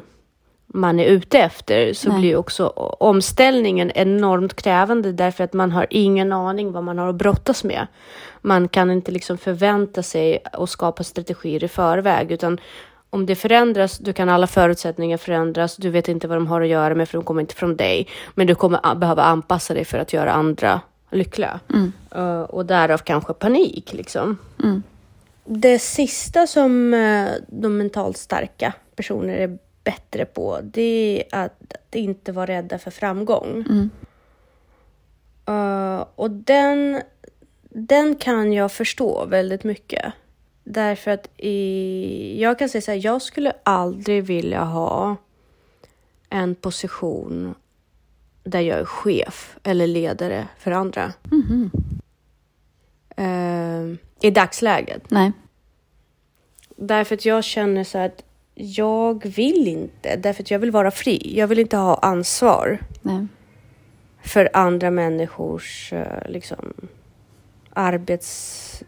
man 0.74 1.00
är 1.00 1.04
ute 1.04 1.38
efter 1.38 1.92
så 1.92 2.08
Nej. 2.08 2.18
blir 2.20 2.36
också 2.36 2.66
omställningen 3.00 3.90
enormt 3.94 4.54
krävande 4.54 5.12
därför 5.12 5.44
att 5.44 5.52
man 5.52 5.72
har 5.72 5.86
ingen 5.90 6.32
aning 6.32 6.72
vad 6.72 6.84
man 6.84 6.98
har 6.98 7.08
att 7.08 7.14
brottas 7.14 7.64
med. 7.64 7.86
Man 8.40 8.68
kan 8.68 8.90
inte 8.90 9.12
liksom 9.12 9.38
förvänta 9.38 10.02
sig 10.02 10.38
och 10.52 10.68
skapa 10.68 11.04
strategier 11.04 11.64
i 11.64 11.68
förväg 11.68 12.32
utan 12.32 12.60
om 13.10 13.26
det 13.26 13.34
förändras, 13.34 13.98
då 13.98 14.12
kan 14.12 14.28
alla 14.28 14.46
förutsättningar 14.46 15.16
förändras. 15.16 15.76
Du 15.76 15.90
vet 15.90 16.08
inte 16.08 16.28
vad 16.28 16.36
de 16.36 16.46
har 16.46 16.60
att 16.60 16.68
göra 16.68 16.94
med 16.94 17.08
för 17.08 17.18
de 17.18 17.24
kommer 17.24 17.40
inte 17.40 17.54
från 17.54 17.76
dig. 17.76 18.08
Men 18.34 18.46
du 18.46 18.54
kommer 18.54 18.94
behöva 18.94 19.22
anpassa 19.22 19.74
dig 19.74 19.84
för 19.84 19.98
att 19.98 20.12
göra 20.12 20.32
andra 20.32 20.80
lyckliga. 21.10 21.60
Uh, 22.16 22.40
och 22.40 22.66
därav 22.66 22.98
kanske 22.98 23.32
panik 23.32 23.92
liksom. 23.92 24.38
Mm. 24.62 24.82
Det 25.44 25.78
sista 25.78 26.46
som 26.46 26.94
eh, 26.94 27.28
de 27.48 27.76
mentalt 27.76 28.16
starka 28.16 28.72
personer 28.96 29.34
är 29.34 29.58
bättre 29.84 30.24
på, 30.24 30.60
det 30.62 31.24
är 31.30 31.44
att, 31.44 31.74
att 31.74 31.94
inte 31.94 32.32
vara 32.32 32.46
rädda 32.46 32.78
för 32.78 32.90
framgång. 32.90 33.64
Mm. 33.68 33.90
Eh, 35.46 36.06
och 36.14 36.30
den, 36.30 37.02
den 37.68 38.16
kan 38.16 38.52
jag 38.52 38.72
förstå 38.72 39.26
väldigt 39.26 39.64
mycket. 39.64 40.12
Därför 40.64 41.10
att 41.10 41.28
i, 41.36 42.42
jag 42.42 42.58
kan 42.58 42.68
säga 42.68 42.82
så 42.82 42.90
här, 42.90 43.04
jag 43.04 43.22
skulle 43.22 43.52
aldrig 43.62 44.24
vilja 44.24 44.64
ha 44.64 45.16
en 46.30 46.54
position 46.54 47.54
där 48.44 48.60
jag 48.60 48.78
är 48.78 48.84
chef 48.84 49.58
eller 49.62 49.86
ledare 49.86 50.48
för 50.58 50.70
andra. 50.70 51.12
Mhm. 51.22 51.70
Eh, 53.16 54.28
I 54.28 54.30
dagsläget. 54.30 55.10
Nej. 55.10 55.32
Därför 56.76 57.14
att 57.14 57.24
jag 57.24 57.44
känner 57.44 57.84
så 57.84 57.98
här 57.98 58.06
att 58.06 58.24
jag 58.54 59.26
vill 59.26 59.68
inte, 59.68 60.16
därför 60.16 60.42
att 60.42 60.50
jag 60.50 60.58
vill 60.58 60.70
vara 60.70 60.90
fri. 60.90 61.32
Jag 61.36 61.46
vill 61.46 61.58
inte 61.58 61.76
ha 61.76 61.94
ansvar 61.94 62.78
Nej. 63.02 63.26
för 64.22 64.50
andra 64.52 64.90
människors 64.90 65.92
eh, 65.92 66.28
liksom, 66.28 66.74
arbets, 67.72 68.82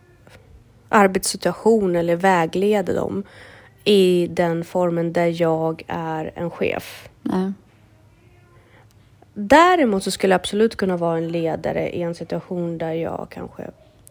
arbetssituation 0.89 1.97
eller 1.97 2.17
vägleda 2.17 2.93
dem 2.93 3.23
i 3.85 4.27
den 4.31 4.65
formen 4.65 5.13
där 5.13 5.43
jag 5.43 5.83
är 5.87 6.33
en 6.35 6.51
chef. 6.51 7.09
Nej. 7.23 7.53
Däremot 9.35 10.05
så 10.05 10.11
skulle 10.11 10.33
jag 10.33 10.41
absolut 10.41 10.77
kunna 10.77 10.97
vara 10.97 11.17
en 11.17 11.29
ledare 11.29 11.91
i 11.91 12.03
en 12.03 12.15
situation 12.15 12.79
där 12.79 12.93
jag 12.93 13.27
kanske 13.31 13.71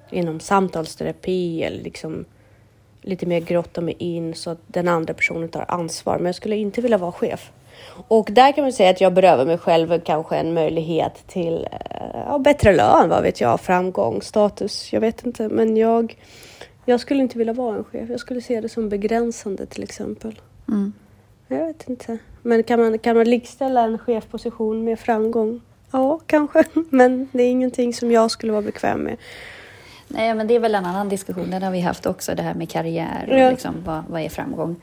inom 0.09 0.39
samtalsterapi 0.39 1.63
eller 1.63 1.83
liksom 1.83 2.25
lite 3.05 3.25
mer 3.25 3.39
grotta 3.39 3.81
mig 3.81 3.95
in 3.99 4.35
så 4.35 4.49
att 4.49 4.59
den 4.67 4.87
andra 4.87 5.13
personen 5.13 5.49
tar 5.49 5.65
ansvar. 5.67 6.17
Men 6.17 6.25
jag 6.25 6.35
skulle 6.35 6.55
inte 6.55 6.81
vilja 6.81 6.97
vara 6.97 7.11
chef. 7.11 7.51
Och 8.07 8.29
där 8.31 8.51
kan 8.51 8.63
man 8.63 8.73
säga 8.73 8.89
att 8.89 9.01
jag 9.01 9.13
berövar 9.13 9.45
mig 9.45 9.57
själv 9.57 9.99
kanske 9.99 10.35
en 10.35 10.53
möjlighet 10.53 11.27
till 11.27 11.67
eh, 11.71 12.19
ja, 12.27 12.39
bättre 12.39 12.75
lön, 12.75 13.09
vad 13.09 13.23
vet 13.23 13.41
jag, 13.41 13.61
framgång, 13.61 14.21
status. 14.21 14.93
Jag 14.93 15.01
vet 15.01 15.25
inte, 15.25 15.49
men 15.49 15.77
jag, 15.77 16.19
jag 16.85 16.99
skulle 16.99 17.23
inte 17.23 17.37
vilja 17.37 17.53
vara 17.53 17.77
en 17.77 17.83
chef. 17.83 18.09
Jag 18.09 18.19
skulle 18.19 18.41
se 18.41 18.61
det 18.61 18.69
som 18.69 18.89
begränsande 18.89 19.65
till 19.65 19.83
exempel. 19.83 20.41
Mm. 20.67 20.93
Jag 21.47 21.67
vet 21.67 21.89
inte. 21.89 22.17
Men 22.41 22.63
kan 22.63 22.79
man, 22.79 22.99
kan 22.99 23.17
man 23.17 23.29
likställa 23.29 23.81
en 23.81 23.97
chefposition 23.97 24.83
med 24.83 24.99
framgång? 24.99 25.61
Ja, 25.91 26.19
kanske. 26.25 26.63
Men 26.89 27.29
det 27.31 27.43
är 27.43 27.51
ingenting 27.51 27.93
som 27.93 28.11
jag 28.11 28.31
skulle 28.31 28.51
vara 28.51 28.61
bekväm 28.61 28.99
med. 28.99 29.17
Nej, 30.07 30.33
men 30.33 30.47
det 30.47 30.55
är 30.55 30.59
väl 30.59 30.75
en 30.75 30.85
annan 30.85 31.09
diskussion. 31.09 31.49
Den 31.51 31.63
har 31.63 31.71
vi 31.71 31.79
haft 31.81 32.05
också, 32.05 32.35
det 32.35 32.43
här 32.43 32.53
med 32.53 32.69
karriär 32.69 33.27
och 33.31 33.39
Ja. 33.39 33.49
liksom, 33.49 33.75
vad, 33.85 34.03
vad 34.07 34.21
är 34.21 34.29
framgång? 34.29 34.75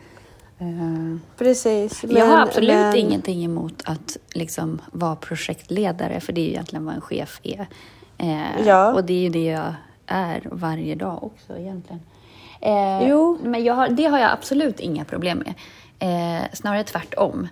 Eh, 0.58 1.16
Precis. 1.38 2.04
jag 2.08 2.26
har 2.26 2.37
men- 2.37 2.48
absolut 2.48 2.70
men- 2.70 2.96
ingenting 2.96 3.44
emot 3.44 3.82
att 3.85 4.16
liksom 4.35 4.80
vara 4.92 5.16
projektledare, 5.16 6.20
för 6.20 6.32
det 6.32 6.40
är 6.40 6.44
ju 6.44 6.50
egentligen 6.50 6.85
vad 6.85 6.94
en 6.94 7.00
chef 7.00 7.40
är. 7.42 7.66
Eh, 8.18 8.66
Ja. 8.66 8.92
Och 8.92 9.04
det 9.04 9.12
är 9.12 9.20
ju 9.20 9.28
det 9.28 9.44
jag 9.44 9.74
är 10.06 10.42
varje 10.52 10.94
dag 10.94 11.24
också 11.24 11.58
egentligen. 11.58 12.02
Eh, 12.61 13.08
Jo. 13.08 13.38
Men 13.42 13.68
har, 13.68 13.88
det 13.88 14.04
har 14.06 14.18
jag 14.18 14.30
absolut 14.30 14.80
inga 14.80 15.04
problem 15.04 15.38
med. 15.46 15.54
Snarare 16.52 16.85
tvärtom. 16.85 17.48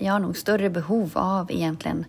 Jag 0.00 0.12
har 0.12 0.18
nog 0.18 0.36
större 0.36 0.70
behov 0.70 1.10
av 1.14 1.52
egentligen 1.52 2.04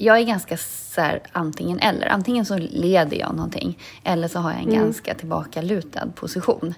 jag 0.00 0.18
är 0.18 0.24
ganska 0.24 0.56
så 0.56 1.00
här, 1.00 1.20
antingen 1.32 1.78
eller. 1.78 2.06
Antingen 2.06 2.44
så 2.44 2.58
leder 2.58 3.16
jag 3.16 3.34
någonting 3.34 3.78
eller 4.04 4.28
så 4.28 4.38
har 4.38 4.52
jag 4.52 4.60
en 4.60 4.74
ganska 4.74 5.14
tillbakalutad 5.14 6.06
position. 6.14 6.74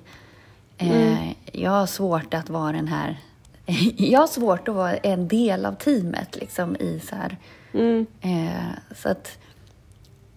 Eh, 0.79 1.33
jag 1.53 1.71
har 1.71 1.87
svårt 1.87 2.35
att 2.35 2.51
vara 2.51 2.73
den 2.73 2.89
här... 2.89 3.19
jag 3.97 4.21
har 4.21 4.27
svårt 4.27 4.69
att 4.69 4.75
vara 4.75 4.97
en 4.97 5.29
del 5.29 5.67
av 5.67 5.73
teamet 5.73 6.37
liksom 6.37 6.77
i 6.77 7.01
så 7.01 7.17
här... 7.17 7.39
Mm. 7.73 8.07
Eh, 8.21 8.95
så 8.97 9.09
att... 9.09 9.39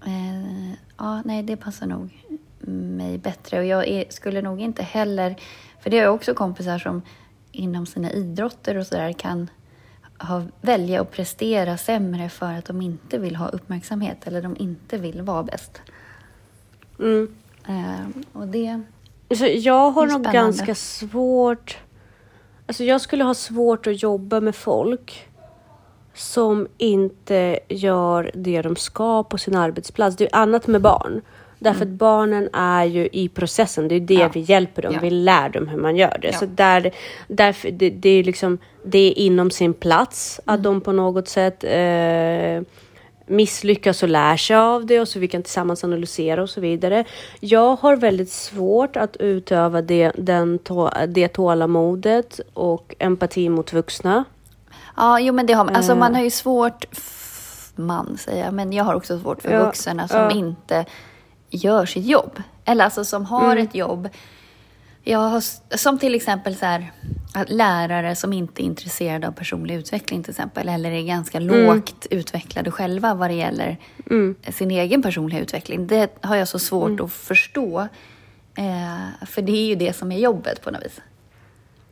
Eh, 0.06 0.72
ja, 0.98 1.22
nej, 1.26 1.44
det 1.44 1.58
passar 1.58 1.88
nog 1.88 2.10
mig 2.68 3.18
bättre. 3.18 3.60
Och 3.60 3.66
jag 3.66 3.88
är, 3.88 4.06
skulle 4.10 4.42
nog 4.42 4.62
inte 4.62 4.84
heller... 4.84 5.36
För 5.80 5.90
det 5.90 5.98
har 5.98 6.04
jag 6.04 6.16
också 6.16 6.34
kompisar 6.34 6.80
som 6.80 7.02
inom 7.52 7.86
sina 7.86 8.12
idrotter 8.12 8.78
och 8.78 8.88
sådär 8.88 9.14
kan 9.14 9.50
ha, 10.20 10.44
välja 10.62 11.02
att 11.02 11.12
prestera 11.12 11.78
sämre 11.78 12.30
för 12.30 12.54
att 12.54 12.66
de 12.66 12.82
inte 12.82 13.18
vill 13.18 13.36
ha 13.36 13.50
uppmärksamhet 13.50 14.28
eller 14.28 14.42
de 14.42 14.56
inte 14.60 14.98
vill 14.98 15.22
vara 15.22 15.44
bäst. 15.44 15.82
Mm. 17.00 17.36
Eh, 17.68 18.24
och 18.34 18.48
det... 18.48 18.82
Så 19.38 19.46
jag 19.46 19.92
har 19.92 20.08
nog 20.08 20.24
ganska 20.24 20.76
svårt... 20.76 21.78
Alltså 22.68 22.84
jag 22.84 23.02
skulle 23.02 23.24
ha 23.24 23.34
svårt 23.34 23.88
att 23.88 24.04
jobba 24.04 24.40
med 24.40 24.56
folk 24.56 25.28
som 26.14 26.68
inte 26.78 27.60
gör 27.68 28.32
det 28.34 28.62
de 28.62 28.76
ska 28.76 29.24
på 29.24 29.38
sin 29.38 29.56
arbetsplats. 29.56 30.18
Det 30.18 30.24
är 30.24 30.36
annat 30.36 30.68
med 30.68 30.82
barn. 30.82 31.22
Därför 31.66 31.82
att 31.86 31.92
barnen 31.92 32.50
är 32.54 32.84
ju 32.86 33.10
i 33.12 33.30
processen. 33.30 33.88
Det 33.88 33.96
är 33.96 34.00
det 34.00 34.14
Mm. 34.16 34.24
Ja. 34.28 34.32
vi 34.34 34.40
hjälper 34.40 34.82
dem. 34.82 34.94
Ja. 34.94 35.00
Vi 35.02 35.10
lär 35.10 35.50
dem 35.50 35.68
hur 35.68 35.78
man 35.78 35.96
gör 35.96 36.18
det. 36.22 36.28
Ja. 36.28 36.38
Så 36.40 36.46
där, 36.46 36.92
därför, 37.28 37.72
det, 37.72 37.90
det 37.90 38.10
är 38.10 38.24
liksom 38.24 38.58
det 38.86 39.00
är 39.00 39.20
inom 39.20 39.52
sin 39.52 39.74
plats 39.74 40.40
Mm. 40.46 40.56
att 40.56 40.64
de 40.64 40.82
på 40.82 40.92
något 40.92 41.28
sätt 41.28 41.64
eh, 41.64 42.62
misslyckas 43.28 44.04
och 44.04 44.10
lär 44.10 44.38
sig 44.38 44.56
av 44.56 44.86
det 44.86 45.00
och 45.00 45.08
så 45.08 45.20
vi 45.20 45.28
kan 45.28 45.44
tillsammans 45.44 45.84
analysera 45.84 46.42
och 46.42 46.50
så 46.50 46.62
vidare. 46.62 47.06
Jag 47.40 47.76
har 47.76 47.96
väldigt 47.96 48.32
svårt 48.32 48.96
att 48.98 49.18
utöva 49.18 49.82
det, 49.82 50.12
den, 50.18 50.60
det 51.08 51.28
tålamodet 51.28 52.40
och 52.54 52.96
empati 53.00 53.50
mot 53.50 53.74
vuxna. 53.74 54.24
Ja, 54.98 55.20
jo 55.20 55.34
men 55.34 55.46
det 55.46 55.54
har 55.54 55.66
man. 55.66 55.76
Alltså 55.76 55.96
man 55.96 56.16
har 56.16 56.24
ju 56.24 56.30
svårt, 56.30 56.86
man 57.76 58.18
säger 58.18 58.46
jag, 58.46 58.54
men 58.54 58.74
jag 58.74 58.84
har 58.84 58.96
också 58.96 59.20
svårt 59.20 59.42
för 59.42 59.52
Ja, 59.52 59.66
vuxna 59.66 60.08
som 60.08 60.20
ja. 60.20 60.32
inte 60.32 60.86
gör 61.50 61.86
sitt 61.86 62.06
jobb. 62.06 62.42
Eller 62.66 62.84
alltså 62.86 63.06
som 63.06 63.26
har 63.26 63.58
ett 63.58 63.76
jobb. 63.76 64.10
Jag 65.04 65.20
har, 65.20 65.44
som 65.78 66.00
till 66.00 66.16
exempel 66.16 66.56
så 66.56 66.66
här, 66.66 66.92
lärare 67.48 68.16
som 68.16 68.34
inte 68.34 68.64
är 68.64 68.66
intresserade 68.66 69.28
av 69.28 69.32
personlig 69.32 69.76
utveckling 69.76 70.24
till 70.24 70.32
exempel, 70.32 70.70
eller 70.70 70.92
är 70.92 71.02
ganska 71.02 71.40
lågt 71.40 72.08
utvecklade 72.10 72.72
själva 72.72 73.14
vad 73.14 73.30
det 73.30 73.34
gäller 73.34 73.78
sin 74.52 74.72
egen 74.72 75.02
personliga 75.02 75.40
utveckling. 75.40 75.88
Det 75.88 76.18
har 76.22 76.36
jag 76.36 76.48
så 76.48 76.60
svårt 76.60 77.00
att 77.00 77.12
förstå. 77.14 77.88
Eh, 78.58 79.26
för 79.26 79.42
det 79.42 79.52
är 79.52 79.66
ju 79.66 79.76
det 79.76 79.96
som 79.96 80.12
är 80.12 80.18
jobbet 80.18 80.62
på 80.62 80.72
något 80.72 80.86
vis. 80.86 81.02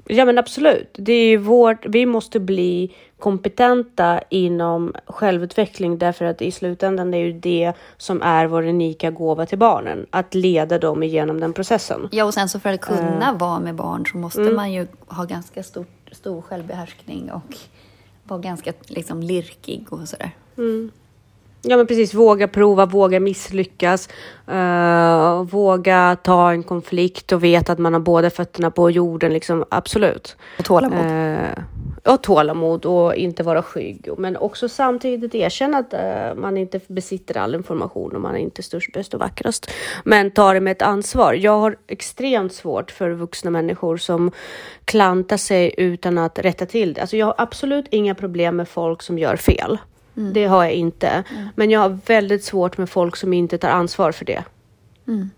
Ja 0.07 0.25
men 0.25 0.37
absolut. 0.37 0.89
Det 0.93 1.13
är 1.13 1.37
vårt, 1.37 1.85
vi 1.85 2.05
måste 2.05 2.39
bli 2.39 2.95
kompetenta 3.19 4.21
inom 4.29 4.93
självutveckling 5.05 5.97
därför 5.97 6.25
att 6.25 6.41
i 6.41 6.51
slutändan 6.51 7.11
det 7.11 7.17
är 7.17 7.25
ju 7.25 7.33
det 7.33 7.73
som 7.97 8.21
är 8.21 8.45
vår 8.47 8.67
unika 8.67 9.11
gåva 9.11 9.45
till 9.45 9.57
barnen. 9.57 10.05
Att 10.09 10.33
leda 10.35 10.77
dem 10.79 11.03
igenom 11.03 11.39
den 11.39 11.53
processen. 11.53 12.09
Ja, 12.11 12.25
och 12.25 12.33
sen 12.33 12.49
så 12.49 12.59
för 12.59 12.69
att 12.73 12.81
kunna 12.81 13.29
Eh. 13.31 13.37
vara 13.37 13.59
med 13.59 13.75
barn 13.75 14.05
så 14.11 14.17
måste 14.17 14.41
Mm. 14.41 14.55
man 14.55 14.71
ju 14.73 14.87
ha 15.07 15.23
ganska 15.23 15.63
stor, 15.63 15.85
stor 16.11 16.41
självbehärskning 16.41 17.31
och 17.31 17.57
vara 18.23 18.39
ganska 18.39 18.73
liksom 18.87 19.23
lirkig 19.23 19.85
och 19.89 19.99
sådär. 20.09 20.31
Ja 21.65 21.77
men 21.77 21.87
precis, 21.87 22.13
våga 22.13 22.47
prova, 22.47 22.85
våga 22.85 23.19
misslyckas, 23.19 24.09
eh, 24.47 25.43
våga 25.43 26.17
ta 26.23 26.51
en 26.51 26.63
konflikt 26.63 27.31
och 27.31 27.43
veta 27.43 27.73
att 27.73 27.79
man 27.79 27.93
har 27.93 27.99
båda 27.99 28.29
fötterna 28.29 28.71
på 28.71 28.91
jorden, 28.91 29.33
liksom 29.33 29.65
absolut. 29.69 30.37
Och 30.59 30.65
tålamod. 30.65 31.05
Eh, 31.05 31.63
och 32.13 32.23
tålamod 32.23 32.85
och 32.85 33.15
inte 33.15 33.43
vara 33.43 33.63
skygg. 33.63 34.09
Men 34.17 34.37
också 34.37 34.69
samtidigt 34.69 35.35
erkänna 35.35 35.77
att 35.77 35.93
eh, 35.93 36.35
man 36.35 36.57
inte 36.57 36.79
besitter 36.87 37.37
all 37.37 37.55
information 37.55 38.15
och 38.15 38.21
man 38.21 38.35
är 38.35 38.39
inte 38.39 38.63
störst, 38.63 38.93
bäst 38.93 39.13
och 39.13 39.19
vackrast. 39.19 39.71
Men 40.03 40.31
ta 40.31 40.53
det 40.53 40.59
med 40.59 40.71
ett 40.71 40.81
ansvar. 40.81 41.33
Jag 41.33 41.59
har 41.59 41.75
extremt 41.87 42.53
svårt 42.53 42.91
för 42.91 43.11
vuxna 43.11 43.51
människor 43.51 43.97
som 43.97 44.31
klantar 44.85 45.37
sig 45.37 45.73
utan 45.77 46.17
att 46.17 46.39
rätta 46.39 46.65
till 46.65 46.93
det. 46.93 47.01
Alltså 47.01 47.17
jag 47.17 47.25
har 47.25 47.35
absolut 47.37 47.85
inga 47.91 48.15
problem 48.15 48.55
med 48.55 48.67
folk 48.67 49.01
som 49.01 49.19
gör 49.19 49.35
fel. 49.35 49.77
Det 50.13 50.45
har 50.45 50.63
jag 50.63 50.73
inte. 50.73 51.23
Men 51.55 51.69
jag 51.69 51.79
har 51.79 51.97
väldigt 52.05 52.43
svårt 52.43 52.77
med 52.77 52.89
folk 52.89 53.15
som 53.15 53.33
inte 53.33 53.57
tar 53.57 53.69
ansvar 53.69 54.11
för 54.11 54.25
det. 54.25 54.43
Mm. 55.07 55.29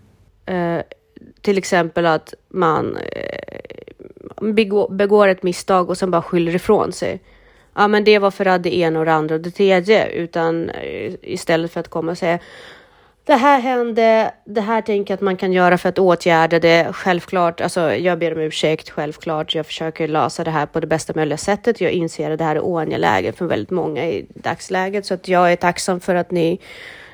Eh, 0.46 0.84
till 1.42 1.58
exempel 1.58 2.06
att 2.06 2.34
man 2.50 2.98
eh, 2.98 4.54
begå, 4.54 4.88
begår 4.90 5.28
ett 5.28 5.44
misstag 5.44 5.90
och 5.90 5.98
sen 5.98 6.12
bara 6.12 6.22
skyller 6.22 6.56
ifrån 6.56 6.92
sig. 6.92 7.22
Ja, 7.74 7.88
men 7.88 8.04
det 8.04 8.20
var 8.20 8.32
för 8.32 8.46
att 8.46 8.64
det 8.64 8.76
ena 8.76 9.00
och 9.00 9.06
det 9.06 9.14
andra 9.14 9.36
och 9.36 9.42
det 9.42 9.52
tredje. 9.52 10.08
Utan 10.08 10.70
eh, 10.70 11.14
istället 11.22 11.72
för 11.72 11.80
att 11.80 11.90
komma 11.90 12.12
och 12.12 12.18
säga 12.18 12.40
det 13.26 13.36
här 13.36 13.60
hände, 13.60 14.34
det 14.46 14.62
här 14.62 14.82
tänker 14.82 15.12
jag 15.12 15.18
att 15.18 15.22
man 15.22 15.38
kan 15.38 15.54
göra 15.54 15.78
för 15.78 15.90
att 15.90 16.00
åtgärda 16.00 16.60
det. 16.60 16.94
Självklart, 16.94 17.62
alltså 17.62 17.96
jag 17.96 18.20
ber 18.20 18.34
om 18.34 18.40
ursäkt, 18.42 18.90
självklart. 18.90 19.56
Jag 19.56 19.66
försöker 19.66 20.08
lösa 20.08 20.44
det 20.44 20.52
här 20.52 20.66
på 20.66 20.80
det 20.80 20.88
bästa 20.88 21.14
möjliga 21.16 21.38
sättet. 21.38 21.82
Jag 21.82 21.92
inser 21.92 22.32
att 22.32 22.38
det 22.38 22.44
här 22.44 22.56
är 22.56 22.62
oangeläget 22.62 23.38
för 23.38 23.46
väldigt 23.46 23.72
många 23.72 24.06
i 24.06 24.26
dagsläget. 24.34 25.06
Så 25.06 25.14
att 25.14 25.28
jag 25.28 25.52
är 25.52 25.56
tacksam 25.56 26.00
för 26.00 26.16
att 26.16 26.32
ni 26.32 26.60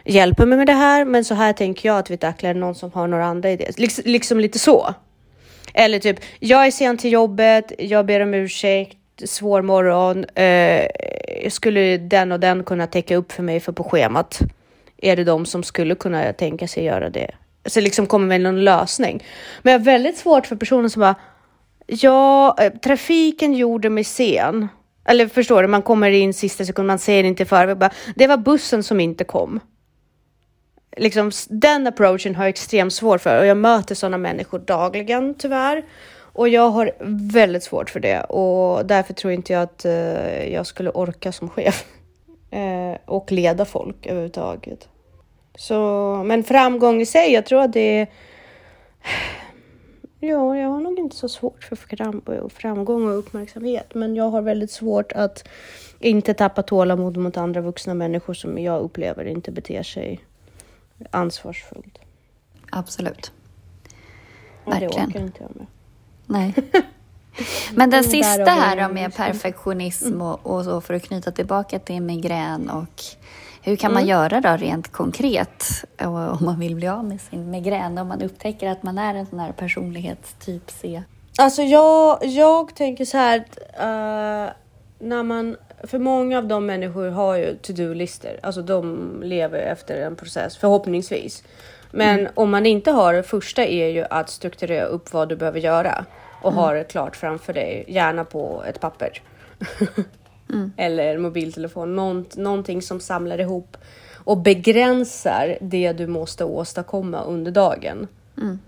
hjälper 0.06 0.45
mig 0.45 0.58
med 0.58 0.67
det 0.67 0.74
här. 0.74 1.06
Men 1.06 1.26
så 1.26 1.34
här 1.34 1.54
tänker 1.54 1.89
jag 1.89 1.97
att 1.97 2.12
vi 2.12 2.17
tacklar 2.17 2.54
någon 2.54 2.76
som 2.76 2.91
har 2.91 3.08
några 3.08 3.26
andra 3.26 3.52
idéer. 3.52 3.74
Liksom, 3.78 4.04
liksom 4.08 4.39
lite 4.39 4.60
så. 4.60 4.93
Eller 5.74 6.00
typ, 6.00 6.19
jag 6.39 6.65
är 6.65 6.71
sen 6.71 6.97
till 6.97 7.12
jobbet, 7.12 7.71
jag 7.78 8.06
ber 8.06 8.19
om 8.19 8.34
ursäkt, 8.34 8.97
svår 9.26 9.62
morgon. 9.62 10.26
Eh, 10.26 10.88
skulle 11.50 11.97
den 11.97 12.32
och 12.32 12.39
den 12.39 12.63
kunna 12.63 12.88
täcka 12.88 13.15
upp 13.15 13.32
för 13.32 13.43
mig 13.43 13.60
för 13.60 13.71
på 13.71 13.84
schemat? 13.84 14.41
Är 15.02 15.16
det 15.16 15.24
de 15.24 15.46
som 15.46 15.64
skulle 15.64 15.96
kunna 15.96 16.34
tänka 16.34 16.68
sig 16.68 16.84
göra 16.84 17.10
det? 17.10 17.32
så 17.66 17.82
liksom 17.82 18.08
kommer 18.08 18.28
med 18.28 18.42
någon 18.42 18.64
lösning. 18.64 19.24
Men 19.62 19.72
jag 19.72 19.80
har 19.80 19.86
väldigt 19.86 20.18
svårt 20.18 20.48
för 20.48 20.56
personer 20.56 20.90
som 20.90 21.00
bara, 21.00 21.16
ja, 21.88 22.56
eh, 22.60 22.74
trafiken 22.74 23.54
gjorde 23.54 23.90
mig 23.90 24.04
sen. 24.04 24.68
Eller 25.06 25.28
förstår 25.28 25.62
du, 25.62 25.68
man 25.68 25.82
kommer 25.82 26.12
in 26.12 26.34
sista 26.34 26.66
sekund, 26.66 26.88
man 26.88 27.00
ser 27.00 27.24
inte 27.24 27.46
för. 27.46 27.90
Det 28.16 28.28
var 28.28 28.38
bussen 28.38 28.84
som 28.84 29.00
inte 29.00 29.24
kom. 29.24 29.60
Liksom, 30.98 31.32
den 31.50 31.88
approachen 31.88 32.36
har 32.36 32.44
jag 32.44 32.50
extremt 32.50 32.94
svårt 32.94 33.22
för 33.22 33.40
och 33.40 33.46
jag 33.46 33.58
möter 33.58 33.96
sådana 33.96 34.18
människor 34.18 34.60
dagligen 34.60 35.36
tyvärr. 35.38 35.86
Och 36.34 36.50
jag 36.50 36.70
har 36.70 36.92
väldigt 37.32 37.64
svårt 37.64 37.90
för 37.90 38.00
det 38.00 38.24
och 38.24 38.86
därför 38.86 39.14
tror 39.14 39.34
inte 39.34 39.54
jag 39.54 39.62
att 39.62 39.86
uh, 39.86 40.54
jag 40.54 40.68
skulle 40.68 40.90
orka 40.90 41.32
som 41.32 41.50
chef. 41.50 41.86
Uh, 42.54 42.98
och 43.06 43.32
leda 43.32 43.66
folk 43.66 44.06
överhuvudtaget. 44.06 44.91
Så, 45.62 46.24
men 46.26 46.43
framgång 46.43 47.02
i 47.02 47.06
sig, 47.06 47.34
jag 47.34 47.45
tror 47.45 47.62
att 47.62 47.74
det 47.74 48.00
är... 48.00 48.08
Ja, 50.19 50.58
jag 50.58 50.69
har 50.69 50.80
nog 50.80 51.00
inte 51.00 51.15
så 51.15 51.30
svårt 51.30 51.63
för 51.63 52.50
framgång 52.50 53.08
och 53.08 53.17
uppmärksamhet, 53.17 53.93
men 53.93 54.15
jag 54.15 54.30
har 54.30 54.41
väldigt 54.41 54.71
svårt 54.71 55.12
att 55.12 55.47
inte 56.00 56.34
tappa 56.34 56.63
tålamod 56.63 57.17
mot 57.17 57.38
andra 57.38 57.62
vuxna 57.62 57.93
människor 57.93 58.34
som 58.34 58.58
jag 58.58 58.82
upplever 58.82 59.26
inte 59.26 59.52
beter 59.52 59.84
sig 59.84 60.19
ansvarsfullt. 61.12 62.00
Absolut. 62.71 63.32
Verkligen. 64.65 64.91
det 64.91 64.97
orkar 64.97 65.19
inte 65.19 65.43
jag 65.43 65.56
med. 65.56 65.67
Nej. 66.26 66.54
Men 67.76 67.89
den 67.89 68.04
sista 68.04 68.52
här 68.52 68.88
då 68.88 68.93
med 68.93 69.15
perfektionism 69.15 70.21
och, 70.21 70.45
och 70.45 70.65
så 70.65 70.82
för 70.82 70.93
att 70.93 71.04
knyta 71.04 71.32
tillbaka 71.32 71.80
till 71.80 72.02
migrän 72.02 72.69
och 72.69 73.04
hur 73.62 73.76
kan 73.76 73.93
man 73.93 74.02
mm. 74.02 74.10
göra 74.10 74.41
då 74.41 74.50
rent 74.50 74.91
konkret 74.91 75.86
om 76.00 76.38
man 76.41 76.60
vill 76.60 76.76
bli 76.76 76.88
av 76.88 77.06
med 77.06 77.21
sin 77.21 77.52
migrän? 77.52 77.97
Om 77.97 78.08
man 78.08 78.21
upptäcker 78.21 78.69
att 78.69 78.84
man 78.84 78.97
är 78.97 79.15
en 79.15 79.26
sån 79.26 79.39
här 79.39 79.52
personlighetstyp 79.52 80.71
C? 80.71 81.04
Alltså 81.38 81.62
jag, 81.62 82.26
jag 82.26 82.76
tänker 82.76 83.06
så 83.06 83.17
här 83.17 83.38
uh, 83.38 84.52
när 85.00 85.24
man, 85.24 85.58
för 85.84 86.00
många 86.00 86.38
av 86.38 86.47
de 86.47 86.65
människor 86.65 87.10
har 87.10 87.36
ju 87.36 87.56
to-do-listor, 87.56 88.32
alltså 88.43 88.62
de 88.62 89.13
lever 89.24 89.60
efter 89.60 90.02
en 90.02 90.15
process 90.15 90.58
förhoppningsvis. 90.58 91.43
Men 91.91 92.19
mm. 92.19 92.32
om 92.36 92.52
man 92.52 92.65
inte 92.65 92.91
har 92.91 93.13
det 93.13 93.24
första 93.24 93.65
är 93.65 93.88
ju 93.88 94.06
att 94.10 94.30
strukturera 94.30 94.86
upp 94.86 95.13
vad 95.13 95.30
du 95.30 95.36
behöver 95.36 95.60
göra 95.60 96.06
och 96.41 96.52
mm. 96.52 96.63
ha 96.63 96.74
det 96.74 96.84
klart 96.84 97.15
framför 97.15 97.54
dig, 97.54 97.86
gärna 97.88 98.26
på 98.26 98.63
ett 98.67 98.80
papper. 98.80 99.21
Mm. 100.52 100.72
Eller 100.78 101.18
mobiltelefon, 101.18 101.96
Nånt, 101.96 102.38
någonting 102.38 102.82
som 102.82 103.00
samlar 103.00 103.40
ihop 103.40 103.78
och 104.24 104.38
begränsar 104.38 105.58
det 105.62 105.94
du 105.94 106.08
måste 106.08 106.46
åstadkomma 106.46 107.24
under 107.24 107.52
dagen. 107.52 108.08
Mm. 108.38 108.60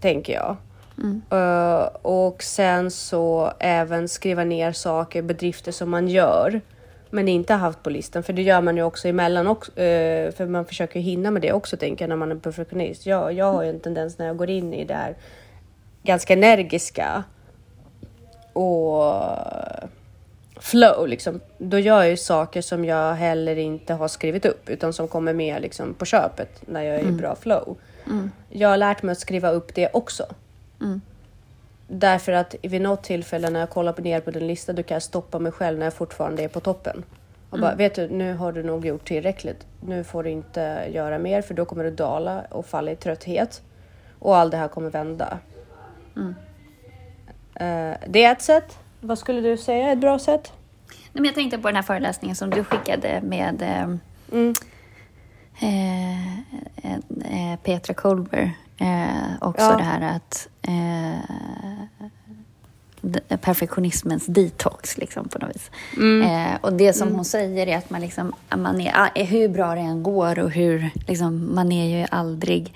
Tänker 0.00 0.32
jag. 0.32 0.56
Mm. 0.98 1.22
Uh, 1.32 1.88
och 2.02 2.42
sen 2.42 2.90
så 2.90 3.52
även 3.58 4.08
skriva 4.08 4.44
ner 4.44 4.72
saker, 4.72 5.22
bedrifter 5.22 5.72
som 5.72 5.90
man 5.90 6.08
gör 6.08 6.60
men 7.10 7.28
inte 7.28 7.54
haft 7.54 7.82
på 7.82 7.90
listan. 7.90 8.22
För 8.22 8.32
det 8.32 8.42
gör 8.42 8.60
man 8.60 8.76
ju 8.76 8.82
också 8.82 9.08
emellan 9.08 9.46
också, 9.46 9.70
uh, 9.70 10.32
för 10.32 10.46
man 10.46 10.64
försöker 10.64 11.00
hinna 11.00 11.30
med 11.30 11.42
det 11.42 11.52
också 11.52 11.76
tänker 11.76 12.04
jag 12.04 12.08
när 12.08 12.16
man 12.16 12.32
är 12.32 12.36
perfektionist. 12.36 13.06
Jag, 13.06 13.32
jag 13.32 13.52
har 13.52 13.62
ju 13.62 13.70
en 13.70 13.80
tendens 13.80 14.18
när 14.18 14.26
jag 14.26 14.36
går 14.36 14.50
in 14.50 14.74
i 14.74 14.84
det 14.84 14.94
här 14.94 15.16
ganska 16.02 16.32
energiska 16.32 17.24
och 18.52 19.14
flow 20.60 21.08
liksom. 21.08 21.40
Då 21.58 21.78
gör 21.78 22.02
jag 22.02 22.10
ju 22.10 22.16
saker 22.16 22.62
som 22.62 22.84
jag 22.84 23.14
heller 23.14 23.56
inte 23.56 23.94
har 23.94 24.08
skrivit 24.08 24.46
upp 24.46 24.68
utan 24.68 24.92
som 24.92 25.08
kommer 25.08 25.32
med 25.32 25.62
liksom 25.62 25.94
på 25.94 26.04
köpet 26.04 26.62
när 26.66 26.82
jag 26.82 26.94
är 26.94 27.00
mm. 27.00 27.14
i 27.14 27.16
bra 27.18 27.36
flow. 27.36 27.76
Mm. 28.06 28.30
Jag 28.48 28.68
har 28.68 28.76
lärt 28.76 29.02
mig 29.02 29.12
att 29.12 29.18
skriva 29.18 29.50
upp 29.50 29.74
det 29.74 29.88
också. 29.92 30.26
Mm. 30.80 31.00
Därför 31.88 32.32
att 32.32 32.54
vid 32.62 32.80
något 32.80 33.02
tillfälle 33.02 33.50
när 33.50 33.60
jag 33.60 33.70
kollar 33.70 33.92
på 33.92 34.02
ner 34.02 34.20
på 34.20 34.30
din 34.30 34.46
lista 34.46 34.72
då 34.72 34.82
kan 34.82 34.94
jag 34.94 35.02
stoppa 35.02 35.38
mig 35.38 35.52
själv 35.52 35.78
när 35.78 35.86
jag 35.86 35.94
fortfarande 35.94 36.42
är 36.42 36.48
på 36.48 36.60
toppen. 36.60 37.04
Och 37.50 37.58
bara, 37.58 37.72
mm. 37.72 37.78
vet 37.78 37.94
du, 37.94 38.08
nu 38.08 38.34
har 38.34 38.52
du 38.52 38.62
nog 38.62 38.86
gjort 38.86 39.08
tillräckligt. 39.08 39.66
Nu 39.80 40.04
får 40.04 40.22
du 40.22 40.30
inte 40.30 40.88
göra 40.90 41.18
mer 41.18 41.42
för 41.42 41.54
då 41.54 41.64
kommer 41.64 41.84
du 41.84 41.90
dala 41.90 42.44
och 42.50 42.66
falla 42.66 42.90
i 42.90 42.96
trötthet. 42.96 43.62
Och 44.18 44.36
allt 44.36 44.50
det 44.50 44.56
här 44.56 44.68
kommer 44.68 44.90
vända. 44.90 45.38
Uh, 47.60 47.94
det 48.06 48.24
är 48.24 48.32
ett 48.32 48.42
sätt. 48.42 48.78
Vad 49.00 49.18
skulle 49.18 49.40
du 49.40 49.56
säga 49.56 49.88
är 49.88 49.92
ett 49.92 49.98
bra 49.98 50.18
sätt? 50.18 50.52
Nej, 50.88 50.96
men 51.12 51.24
jag 51.24 51.34
tänkte 51.34 51.58
på 51.58 51.68
den 51.68 51.76
här 51.76 51.82
föreläsningen 51.82 52.36
som 52.36 52.50
du 52.50 52.64
skickade 52.64 53.20
med 53.22 53.62
mm. 54.32 54.54
eh, 55.60 56.38
eh, 57.52 57.56
Petra 57.62 57.94
Kolber. 57.94 58.52
Eh, 58.78 59.32
också 59.40 59.64
ja. 59.64 59.76
det 59.76 59.82
här 59.82 60.16
att 60.16 60.48
eh, 60.62 61.18
perfektionismens 63.36 64.26
detox 64.26 64.98
liksom, 64.98 65.28
på 65.28 65.38
något 65.38 65.56
vis. 65.56 65.70
Mm. 65.96 66.22
Eh, 66.22 66.58
och 66.60 66.72
det 66.72 66.92
som 66.92 67.08
mm. 67.08 67.16
hon 67.16 67.24
säger 67.24 67.66
är 67.66 67.78
att 67.78 67.90
man, 67.90 68.00
liksom, 68.00 68.32
man 68.56 68.80
är, 68.80 69.10
är, 69.14 69.24
hur 69.24 69.48
bra 69.48 69.74
det 69.74 69.80
än 69.80 70.02
går 70.02 70.38
och 70.38 70.50
hur, 70.50 70.90
liksom, 71.08 71.54
man 71.54 71.72
är 71.72 71.98
ju 71.98 72.06
aldrig 72.10 72.74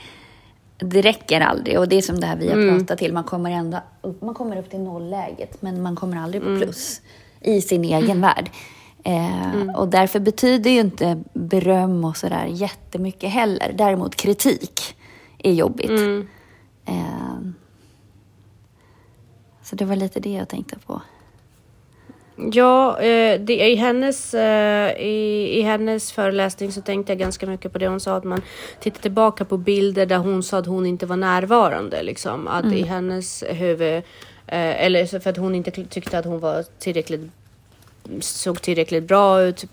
det 0.76 1.02
räcker 1.02 1.40
aldrig 1.40 1.78
och 1.78 1.88
det 1.88 1.96
är 1.96 2.02
som 2.02 2.20
det 2.20 2.26
här 2.26 2.36
vi 2.36 2.48
har 2.48 2.56
mm. 2.56 2.78
pratat 2.78 2.98
till. 2.98 3.12
Man 3.12 3.24
kommer, 3.24 3.50
ändå 3.50 3.80
man 4.20 4.34
kommer 4.34 4.56
upp 4.56 4.70
till 4.70 4.80
nollläget 4.80 5.62
men 5.62 5.82
man 5.82 5.96
kommer 5.96 6.16
aldrig 6.16 6.42
på 6.42 6.48
mm. 6.48 6.60
plus 6.60 7.00
mm. 7.40 7.56
i 7.56 7.62
sin 7.62 7.84
egen 7.84 8.02
mm. 8.02 8.20
värld. 8.20 8.50
Eh, 9.04 9.54
mm. 9.54 9.74
Och 9.74 9.88
därför 9.88 10.20
betyder 10.20 10.70
ju 10.70 10.80
inte 10.80 11.22
beröm 11.32 12.04
och 12.04 12.16
sådär 12.16 12.46
jättemycket 12.46 13.30
heller. 13.30 13.74
Däremot 13.74 14.16
kritik 14.16 14.96
är 15.38 15.52
jobbigt. 15.52 15.90
Mm. 15.90 16.28
Eh, 16.84 17.38
så 19.62 19.76
det 19.76 19.84
var 19.84 19.96
lite 19.96 20.20
det 20.20 20.32
jag 20.32 20.48
tänkte 20.48 20.78
på. 20.78 21.02
Ja, 22.36 23.00
eh, 23.00 23.40
det, 23.40 23.68
i, 23.68 23.74
hennes, 23.74 24.34
eh, 24.34 24.92
i, 25.00 25.48
i 25.58 25.62
hennes 25.62 26.12
föreläsning 26.12 26.72
så 26.72 26.80
tänkte 26.80 27.12
jag 27.12 27.18
ganska 27.18 27.46
mycket 27.46 27.72
på 27.72 27.78
det 27.78 27.88
hon 27.88 28.00
sa 28.00 28.16
att 28.16 28.24
man 28.24 28.42
tittar 28.80 29.00
tillbaka 29.02 29.44
på 29.44 29.56
bilder 29.56 30.06
där 30.06 30.18
hon 30.18 30.42
sa 30.42 30.58
att 30.58 30.66
hon 30.66 30.86
inte 30.86 31.06
var 31.06 31.16
närvarande. 31.16 32.02
Liksom. 32.02 32.48
Att 32.48 32.64
mm. 32.64 32.76
i 32.76 32.82
hennes 32.82 33.44
huvud, 33.48 33.96
eh, 34.46 34.84
eller 34.84 35.20
för 35.20 35.30
att 35.30 35.36
hon 35.36 35.54
inte 35.54 35.70
tyckte 35.70 36.18
att 36.18 36.24
hon 36.24 36.40
var 36.40 36.64
tillräckligt 36.78 37.30
såg 38.20 38.62
tillräckligt 38.62 39.04
bra 39.04 39.42
ut 39.42 39.64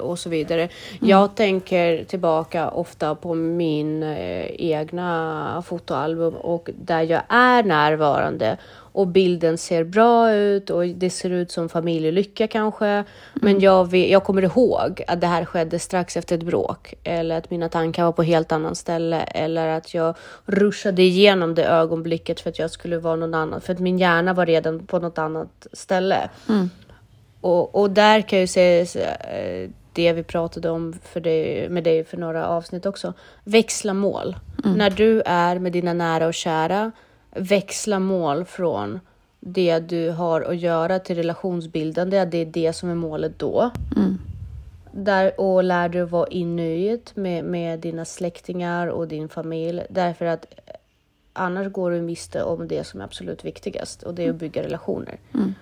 och 0.00 0.18
så 0.18 0.28
vidare. 0.28 0.62
Mm. 0.62 0.70
Jag 1.00 1.34
tänker 1.34 2.04
tillbaka 2.04 2.68
ofta 2.68 3.14
på 3.14 3.34
min 3.34 4.02
eh, 4.02 4.46
egna 4.58 5.62
fotoalbum 5.66 6.34
och 6.34 6.70
där 6.74 7.02
jag 7.02 7.22
är 7.28 7.62
närvarande 7.62 8.56
och 8.96 9.06
bilden 9.06 9.58
ser 9.58 9.84
bra 9.84 10.32
ut 10.32 10.70
och 10.70 10.86
det 10.86 11.10
ser 11.10 11.30
ut 11.30 11.50
som 11.50 11.68
familjelycka 11.68 12.46
kanske. 12.46 12.86
Mm. 12.86 13.04
Men 13.32 13.60
jag, 13.60 13.90
vet, 13.90 14.10
jag 14.10 14.24
kommer 14.24 14.42
ihåg 14.42 15.02
att 15.06 15.20
det 15.20 15.26
här 15.26 15.44
skedde 15.44 15.78
strax 15.78 16.16
efter 16.16 16.36
ett 16.36 16.42
bråk 16.42 16.94
eller 17.04 17.38
att 17.38 17.50
mina 17.50 17.68
tankar 17.68 18.04
var 18.04 18.12
på 18.12 18.22
helt 18.22 18.52
annan 18.52 18.74
ställe 18.74 19.20
eller 19.20 19.68
att 19.68 19.94
jag 19.94 20.14
ruschade 20.44 21.02
igenom 21.02 21.54
det 21.54 21.64
ögonblicket 21.64 22.40
för 22.40 22.50
att 22.50 22.58
jag 22.58 22.70
skulle 22.70 22.98
vara 22.98 23.16
någon 23.16 23.34
annan, 23.34 23.60
för 23.60 23.72
att 23.72 23.78
min 23.78 23.98
hjärna 23.98 24.34
var 24.34 24.46
redan 24.46 24.86
på 24.86 24.98
något 24.98 25.18
annat 25.18 25.66
ställe. 25.72 26.30
Mm. 26.48 26.70
Och, 27.46 27.74
och 27.74 27.90
där 27.90 28.20
kan 28.20 28.38
jag 28.38 28.48
säga 28.48 29.14
eh, 29.14 29.70
det 29.92 30.12
vi 30.12 30.22
pratade 30.22 30.70
om 30.70 30.94
för 31.02 31.20
dig, 31.20 31.68
med 31.68 31.84
dig 31.84 32.04
för 32.04 32.16
några 32.16 32.46
avsnitt 32.46 32.86
också. 32.86 33.12
Växla 33.44 33.94
mål. 33.94 34.36
Mm. 34.64 34.78
När 34.78 34.90
du 34.90 35.22
är 35.26 35.58
med 35.58 35.72
dina 35.72 35.92
nära 35.92 36.26
och 36.26 36.34
kära, 36.34 36.92
växla 37.30 37.98
mål 37.98 38.44
från 38.44 39.00
det 39.40 39.78
du 39.78 40.10
har 40.10 40.40
att 40.40 40.56
göra 40.56 40.98
till 40.98 41.16
relationsbildande. 41.16 42.24
Det 42.24 42.38
är 42.38 42.46
det 42.46 42.72
som 42.72 42.90
är 42.90 42.94
målet 42.94 43.38
då. 43.38 43.70
Mm. 43.96 44.18
Där, 44.92 45.40
och 45.40 45.64
lär 45.64 45.88
dig 45.88 46.04
vara 46.04 46.28
inuit 46.28 47.16
med, 47.16 47.44
med 47.44 47.80
dina 47.80 48.04
släktingar 48.04 48.86
och 48.86 49.08
din 49.08 49.28
familj. 49.28 49.82
Därför 49.90 50.24
att 50.24 50.46
annars 51.32 51.72
går 51.72 51.90
du 51.90 52.00
miste 52.00 52.42
om 52.42 52.68
det 52.68 52.84
som 52.84 53.00
är 53.00 53.04
absolut 53.04 53.44
viktigast 53.44 54.02
och 54.02 54.14
det 54.14 54.26
är 54.26 54.30
att 54.30 54.36
bygga 54.36 54.62
relationer. 54.62 55.18
Mm. 55.34 55.54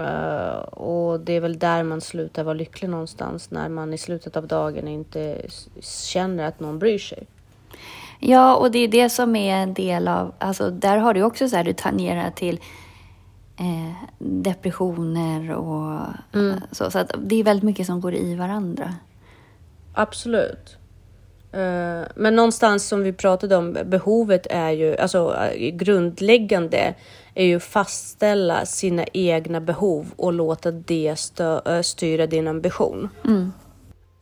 Uh, 0.00 0.58
och 0.60 1.20
det 1.20 1.32
är 1.32 1.40
väl 1.40 1.58
där 1.58 1.82
man 1.82 2.00
slutar 2.00 2.44
vara 2.44 2.54
lycklig 2.54 2.90
någonstans, 2.90 3.50
när 3.50 3.68
man 3.68 3.94
i 3.94 3.98
slutet 3.98 4.36
av 4.36 4.46
dagen 4.46 4.88
inte 4.88 5.42
känner 5.80 6.44
att 6.44 6.60
någon 6.60 6.78
bryr 6.78 6.98
sig. 6.98 7.26
Ja, 8.18 8.56
och 8.56 8.70
det 8.70 8.78
är 8.78 8.88
det 8.88 9.10
som 9.10 9.36
är 9.36 9.56
en 9.56 9.74
del 9.74 10.08
av, 10.08 10.32
alltså 10.38 10.70
där 10.70 10.96
har 10.96 11.14
du 11.14 11.22
också 11.22 11.48
så 11.48 11.56
här, 11.56 11.64
du 11.64 11.72
tangerar 11.72 12.30
till 12.30 12.60
eh, 13.56 13.92
depressioner 14.18 15.50
och 15.54 16.00
mm. 16.32 16.60
så. 16.72 16.90
Så 16.90 16.98
att 16.98 17.14
det 17.18 17.36
är 17.36 17.44
väldigt 17.44 17.64
mycket 17.64 17.86
som 17.86 18.00
går 18.00 18.14
i 18.14 18.34
varandra. 18.34 18.94
Absolut. 19.92 20.79
Uh, 21.54 22.06
men 22.14 22.36
någonstans 22.36 22.88
som 22.88 23.02
vi 23.02 23.12
pratade 23.12 23.56
om, 23.56 23.78
behovet 23.84 24.46
är 24.50 24.70
ju, 24.70 24.96
alltså 24.96 25.36
grundläggande 25.72 26.94
är 27.34 27.44
ju 27.44 27.60
fastställa 27.60 28.66
sina 28.66 29.04
egna 29.12 29.60
behov 29.60 30.06
och 30.16 30.32
låta 30.32 30.70
det 30.70 31.18
stö, 31.18 31.82
styra 31.82 32.26
din 32.26 32.48
ambition. 32.48 33.08
Mm. 33.24 33.52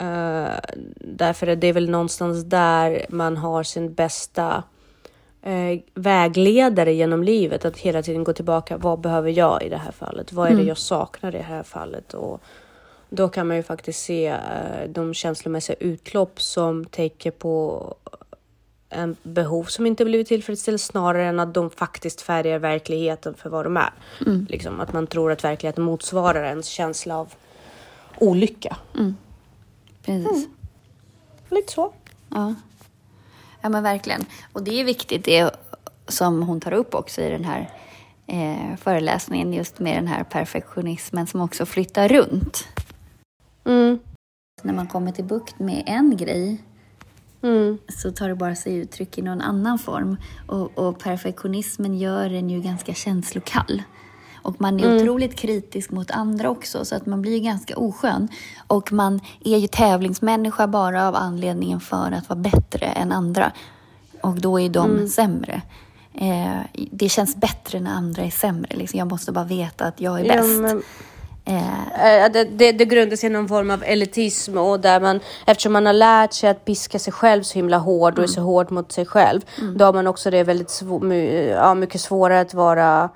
Uh, 0.03 0.55
därför 1.01 1.47
är 1.47 1.57
det 1.57 1.73
väl 1.73 1.91
någonstans 1.91 2.45
där 2.45 3.07
man 3.09 3.37
har 3.37 3.63
sin 3.63 3.95
bästa 3.95 4.63
eh, 5.43 5.81
vägledare 5.95 6.93
genom 6.93 7.23
livet. 7.23 7.65
Att 7.65 7.79
hela 7.79 8.03
tiden 8.03 8.25
gå 8.25 8.33
tillbaka. 8.33 8.77
Vad 8.77 9.01
behöver 9.01 9.31
jag 9.31 9.63
i 9.63 9.69
det 9.69 9.77
här 9.77 9.93
fallet? 9.93 10.33
Vad 10.33 10.51
är 10.51 10.57
det 10.57 10.63
jag 10.63 10.79
saknar 10.79 11.35
i 11.35 11.39
det 11.39 11.45
här 11.45 11.63
fallet? 11.63 12.15
Och 12.15 12.41
då 13.11 13.29
kan 13.29 13.49
man 13.49 13.57
ju 13.57 13.63
faktiskt 13.63 14.03
se 14.03 14.27
eh, 14.27 14.89
de 14.89 15.15
känslomässiga 15.15 15.77
utlopp 15.81 16.41
som 16.41 16.85
täcker 16.85 17.31
på 17.31 17.95
en 18.91 19.17
behov 19.23 19.65
som 19.65 19.87
inte 19.87 20.05
blivit 20.05 20.29
tillfredsställt 20.29 20.81
snarare 20.81 21.27
än 21.27 21.41
att 21.41 21.55
de 21.55 21.71
faktiskt 21.71 22.21
färgar 22.21 22.59
verkligheten 22.59 23.35
för 23.35 23.51
vad 23.51 23.67
de 23.67 23.77
är. 23.77 23.93
Mm. 24.27 24.47
Liksom 24.49 24.81
att 24.81 24.93
man 24.93 25.07
tror 25.07 25.33
att 25.33 25.45
verkligheten 25.45 25.85
motsvarar 25.85 26.45
ens 26.45 26.67
känsla 26.67 27.17
av 27.17 27.35
olycka. 28.19 28.77
Precis. 30.03 30.49
Lite 31.49 31.73
så. 31.73 31.93
Ja. 32.31 32.55
ja, 33.61 33.69
men 33.69 33.83
verkligen. 33.83 34.25
Och 34.53 34.63
det 34.63 34.81
är 34.81 34.85
viktigt 34.85 35.25
det 35.25 35.51
som 36.09 36.43
hon 36.43 36.61
tar 36.61 36.73
upp 36.73 36.95
också 36.95 37.21
i 37.21 37.31
den 37.31 37.45
här 37.45 37.71
eh, 38.27 38.77
föreläsningen, 38.77 39.53
just 39.53 39.79
med 39.79 39.97
den 39.97 40.07
här 40.07 40.25
perfektionismen 40.25 41.27
som 41.27 41.41
också 41.41 41.67
flyttar 41.67 42.09
runt. 42.09 42.69
Mm. 43.69 43.99
När 44.63 44.73
man 44.75 44.87
kommer 44.87 45.13
till 45.13 45.25
bukt 45.25 45.59
med 45.59 45.83
en 45.87 46.17
grej 46.17 46.63
Mm. 47.43 47.79
så 47.89 48.11
tar 48.13 48.29
det 48.29 48.35
bara 48.35 48.55
sig 48.55 48.75
uttryck 48.77 49.19
i 49.19 49.23
någon 49.23 49.41
annan 49.41 49.79
form. 49.79 50.17
Och, 50.47 50.79
och 50.79 50.99
perfektionismen 50.99 51.99
gör 51.99 52.31
en 52.33 52.51
ju 52.51 52.61
ganska 52.61 52.95
känslokall. 52.95 53.83
Och 54.43 54.61
man 54.61 54.81
är 54.81 54.85
Mm. 54.85 54.97
otroligt 54.97 55.35
kritisk 55.37 55.91
mot 55.91 56.11
andra 56.11 56.51
också, 56.51 56.85
så 56.85 56.95
att 56.97 57.07
man 57.07 57.23
blir 57.23 57.41
ganska 57.41 57.77
oskön. 57.77 58.29
Och 58.67 58.93
man 58.93 59.21
är 59.45 59.59
ju 59.59 59.67
tävlingsmänniska 59.67 60.67
bara 60.67 61.09
av 61.09 61.15
anledningen 61.15 61.81
för 61.81 62.13
att 62.13 62.29
vara 62.29 62.39
bättre 62.41 62.87
än 62.87 63.13
andra. 63.13 63.53
Och 64.23 64.41
då 64.41 64.61
är 64.61 64.69
de 64.69 64.91
Mm. 64.91 65.09
sämre. 65.09 65.63
Eh, 66.15 66.59
det 66.93 67.09
känns 67.09 67.37
bättre 67.37 67.81
när 67.81 67.91
andra 67.91 68.23
är 68.23 68.31
sämre. 68.31 68.77
Liksom. 68.77 68.99
Jag 68.99 69.09
måste 69.09 69.33
bara 69.33 69.45
veta 69.45 69.85
att 69.85 70.01
jag 70.01 70.21
är 70.21 70.25
Ja, 70.25 70.33
bäst. 70.43 70.61
men- 70.61 70.83
Eh, 71.49 71.79
Eh, 71.99 72.31
Det, 72.33 72.45
det, 72.45 72.73
det 72.73 72.85
grundar 72.85 73.17
sig 73.17 73.31
i 73.31 73.33
någon 73.33 73.49
form 73.49 73.71
av 73.71 73.85
elitism 73.87 74.59
och 74.59 74.81
där 74.81 75.01
man, 75.01 75.21
eftersom 75.47 75.73
man 75.73 75.87
har 75.87 75.93
lärt 75.93 76.33
sig 76.33 76.51
att 76.51 76.65
piska 76.65 76.99
sig 76.99 77.13
själv 77.13 77.43
så 77.43 77.55
himla 77.55 77.79
hård 77.79 78.19
och 78.19 78.25
är 78.25 78.29
så 78.29 78.41
hård 78.41 78.71
mot 78.71 78.93
sig 78.93 79.07
själv, 79.07 79.41
då 79.77 79.85
har 79.85 79.93
man 79.93 80.07
också 80.07 80.31
det 80.31 80.45
väldigt 80.45 80.71
svå, 80.71 81.01
my, 81.01 81.49
ja, 81.49 81.75
mycket 81.75 82.01
svårare 82.01 82.41
att 82.41 82.55
vara 82.55 83.09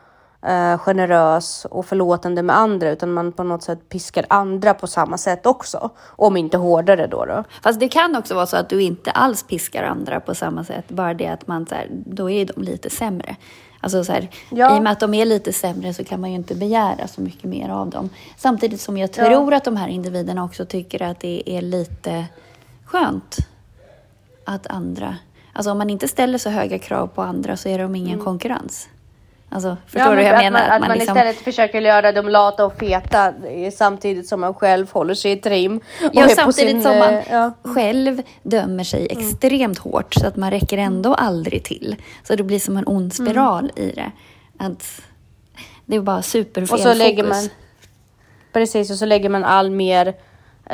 eh, 0.47 0.79
generös 0.79 1.67
och 1.71 1.87
förlåtande 1.87 2.43
med 2.43 2.59
andra, 2.59 2.91
utan 2.91 3.13
man 3.13 3.33
på 3.33 3.43
något 3.43 3.63
sätt 3.63 3.89
piskar 3.89 4.25
andra 4.29 4.75
på 4.75 4.87
samma 4.87 5.19
sätt 5.19 5.47
också, 5.47 5.91
om 6.17 6.37
inte 6.37 6.57
hårdare 6.57 7.07
då. 7.07 7.25
då. 7.25 7.45
Fast 7.63 7.81
det 7.81 7.89
kan 7.89 8.17
också 8.17 8.35
vara 8.35 8.47
så 8.47 8.57
att 8.57 8.69
du 8.69 8.83
inte 8.83 9.11
alls 9.11 9.43
piskar 9.43 9.83
andra 9.83 10.21
på 10.21 10.35
samma 10.35 10.65
sätt. 10.65 10.89
Bara 10.89 11.15
det 11.15 11.27
att 11.27 11.47
man 11.47 11.67
så 11.67 11.75
här, 11.75 11.87
då 11.91 12.31
är 12.31 12.45
de 12.47 12.63
lite 12.63 12.91
sämre. 12.91 13.37
Alltså 13.83 14.05
så 14.05 14.13
här, 14.13 14.29
Ja. 14.51 14.77
I 14.77 14.79
och 14.79 14.83
med 14.83 14.93
att 14.93 15.01
de 15.01 15.15
är 15.15 15.25
lite 15.25 15.53
sämre 15.53 15.95
så 15.95 16.05
kan 16.05 16.21
man 16.21 16.31
ju 16.31 16.37
inte 16.37 16.55
begära 16.55 17.09
så 17.09 17.21
mycket 17.21 17.45
mer 17.45 17.69
av 17.69 17.91
dem. 17.91 18.11
Samtidigt 18.37 18.81
som 18.81 18.99
jag 18.99 19.13
tror 19.13 19.55
att 19.55 19.65
de 19.65 19.77
här 19.77 19.89
individerna 19.89 20.45
också 20.45 20.65
tycker 20.67 21.03
att 21.03 21.21
det 21.21 21.43
är 21.47 21.63
lite 21.63 22.27
skönt 22.85 23.37
att 24.45 24.67
andra... 24.67 25.17
Alltså 25.53 25.71
om 25.71 25.79
man 25.79 25.91
inte 25.91 26.09
ställer 26.09 26.39
så 26.39 26.51
höga 26.51 26.79
krav 26.79 27.07
på 27.07 27.23
andra 27.23 27.57
så 27.57 27.69
är 27.69 27.79
de 27.79 27.97
ingen 27.97 28.19
konkurrens. 28.19 28.89
Alltså, 29.55 29.77
förstår 29.87 30.11
du 30.11 30.17
hur 30.17 30.23
jag 30.27 30.35
att 30.35 30.43
menar? 30.43 30.61
Man, 30.69 30.71
att 30.83 30.89
man, 30.89 30.99
liksom- 30.99 31.17
istället 31.17 31.37
försöker 31.37 31.81
göra 31.81 32.13
dem 32.13 32.29
lata 32.29 32.65
och 32.67 32.79
feta 32.79 33.29
eh, 33.29 33.71
samtidigt 33.73 34.29
som 34.29 34.41
man 34.41 34.55
själv 34.55 34.93
håller 34.93 35.15
sig 35.15 35.33
i 35.33 35.37
trim. 35.37 35.77
och 35.77 36.11
Ja, 36.13 36.29
samtidigt 36.29 36.71
sin, 36.71 36.83
som 36.83 36.99
man 36.99 37.15
eh, 37.15 37.23
ja. 37.31 37.53
själv 37.63 38.23
dömer 38.43 38.85
sig 38.85 39.09
Mm. 39.11 39.25
extremt 39.29 39.79
hårt 39.79 40.15
så 40.15 40.27
att 40.27 40.37
man 40.37 40.51
räcker 40.51 40.79
ändå 40.79 41.15
aldrig 41.15 41.65
till. 41.65 41.97
Så 42.23 42.37
det 42.37 42.43
blir 42.43 42.59
som 42.59 42.77
en 42.77 42.85
ond 42.87 43.15
spiral 43.15 43.71
Mm. 43.77 43.89
i 43.91 43.93
det. 43.95 44.13
Att 44.59 45.01
det 45.87 45.97
är 45.97 46.01
bara 46.01 46.23
superfel 46.23 46.75
Och 46.75 46.81
så 46.81 46.95
lägger 46.95 47.23
fokus. 47.25 47.37
man 47.43 47.49
precis 48.53 48.91
och 48.91 48.97
så 48.97 49.07
lägger 49.07 49.29
man 49.29 49.45
all 49.45 49.71
mer 49.71 50.15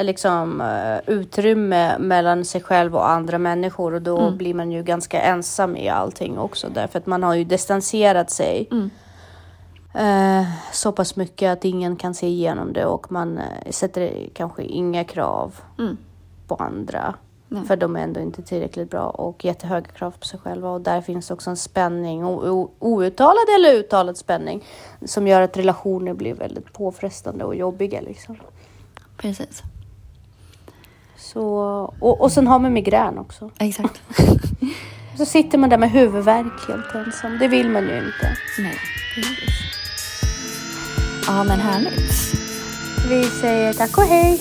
liksom 0.03 0.61
eh, 0.61 1.15
utrymme 1.15 1.99
mellan 1.99 2.45
sig 2.45 2.61
själv 2.61 2.97
och 2.97 3.11
andra 3.11 3.39
människor. 3.39 3.95
Och 3.95 4.03
då 4.03 4.31
blir 4.31 4.55
man 4.55 4.73
ju 4.73 4.83
ganska 4.83 5.21
ensam 5.21 5.77
i 5.77 5.89
allting 5.89 6.39
också. 6.39 6.69
Därför 6.69 6.99
att 6.99 7.07
man 7.07 7.23
har 7.23 7.35
ju 7.35 7.45
distanserat 7.45 8.31
sig 8.31 8.69
eh, 9.95 10.45
så 10.73 10.93
pass 10.93 11.17
mycket 11.17 11.53
att 11.53 11.65
ingen 11.65 11.97
kan 11.97 12.15
se 12.15 12.27
igenom 12.27 12.73
det. 12.73 12.85
Och 12.85 13.13
man 13.13 13.39
eh, 13.39 13.71
sätter 13.71 14.29
kanske 14.35 14.63
inga 14.63 15.05
krav 15.05 15.55
på 16.47 16.55
andra. 16.55 17.15
För 17.67 17.77
de 17.77 17.97
är 17.97 18.01
ändå 18.01 18.21
inte 18.21 18.43
tillräckligt 18.43 18.91
bra 18.91 19.11
och 19.11 19.45
jättehöga 19.45 19.91
krav 19.91 20.11
på 20.11 20.27
sig 20.27 20.41
själva. 20.41 20.71
Och 20.71 20.81
där 20.81 21.01
finns 21.01 21.31
också 21.31 21.51
en 21.51 21.57
spänning, 21.57 22.25
outtalad 22.79 23.49
eller 23.59 23.75
uttalad 23.75 24.17
spänning 24.17 24.65
som 25.05 25.27
gör 25.27 25.41
att 25.41 25.57
relationer 25.57 26.15
blir 26.15 26.35
väldigt 26.35 26.73
påfrestande 26.73 27.45
och 27.45 27.55
jobbiga 27.55 28.01
liksom. 28.01 28.37
Precis, 29.17 29.63
Så, 31.33 31.45
och, 32.01 32.21
och 32.21 32.33
sen 32.33 32.47
har 32.47 32.59
man 32.59 32.73
migrän 32.73 33.19
också. 33.19 33.51
exakt. 33.59 34.03
Så 35.19 35.25
sitter 35.27 35.59
man 35.59 35.71
där 35.71 35.79
med 35.79 35.91
huvudvärk 35.91 36.69
helt 36.69 36.95
ensam. 36.95 37.39
Det 37.39 37.49
vill 37.49 37.71
man 37.71 37.83
ju 37.83 37.97
inte. 37.97 38.37
Nej, 38.59 38.77
precis. 39.15 39.51
Ja, 41.27 41.45
men 41.45 41.61
härligt. 41.61 42.13
Vi 43.09 43.25
säger 43.25 43.73
tack 43.73 43.99
och 43.99 44.05
hej! 44.05 44.41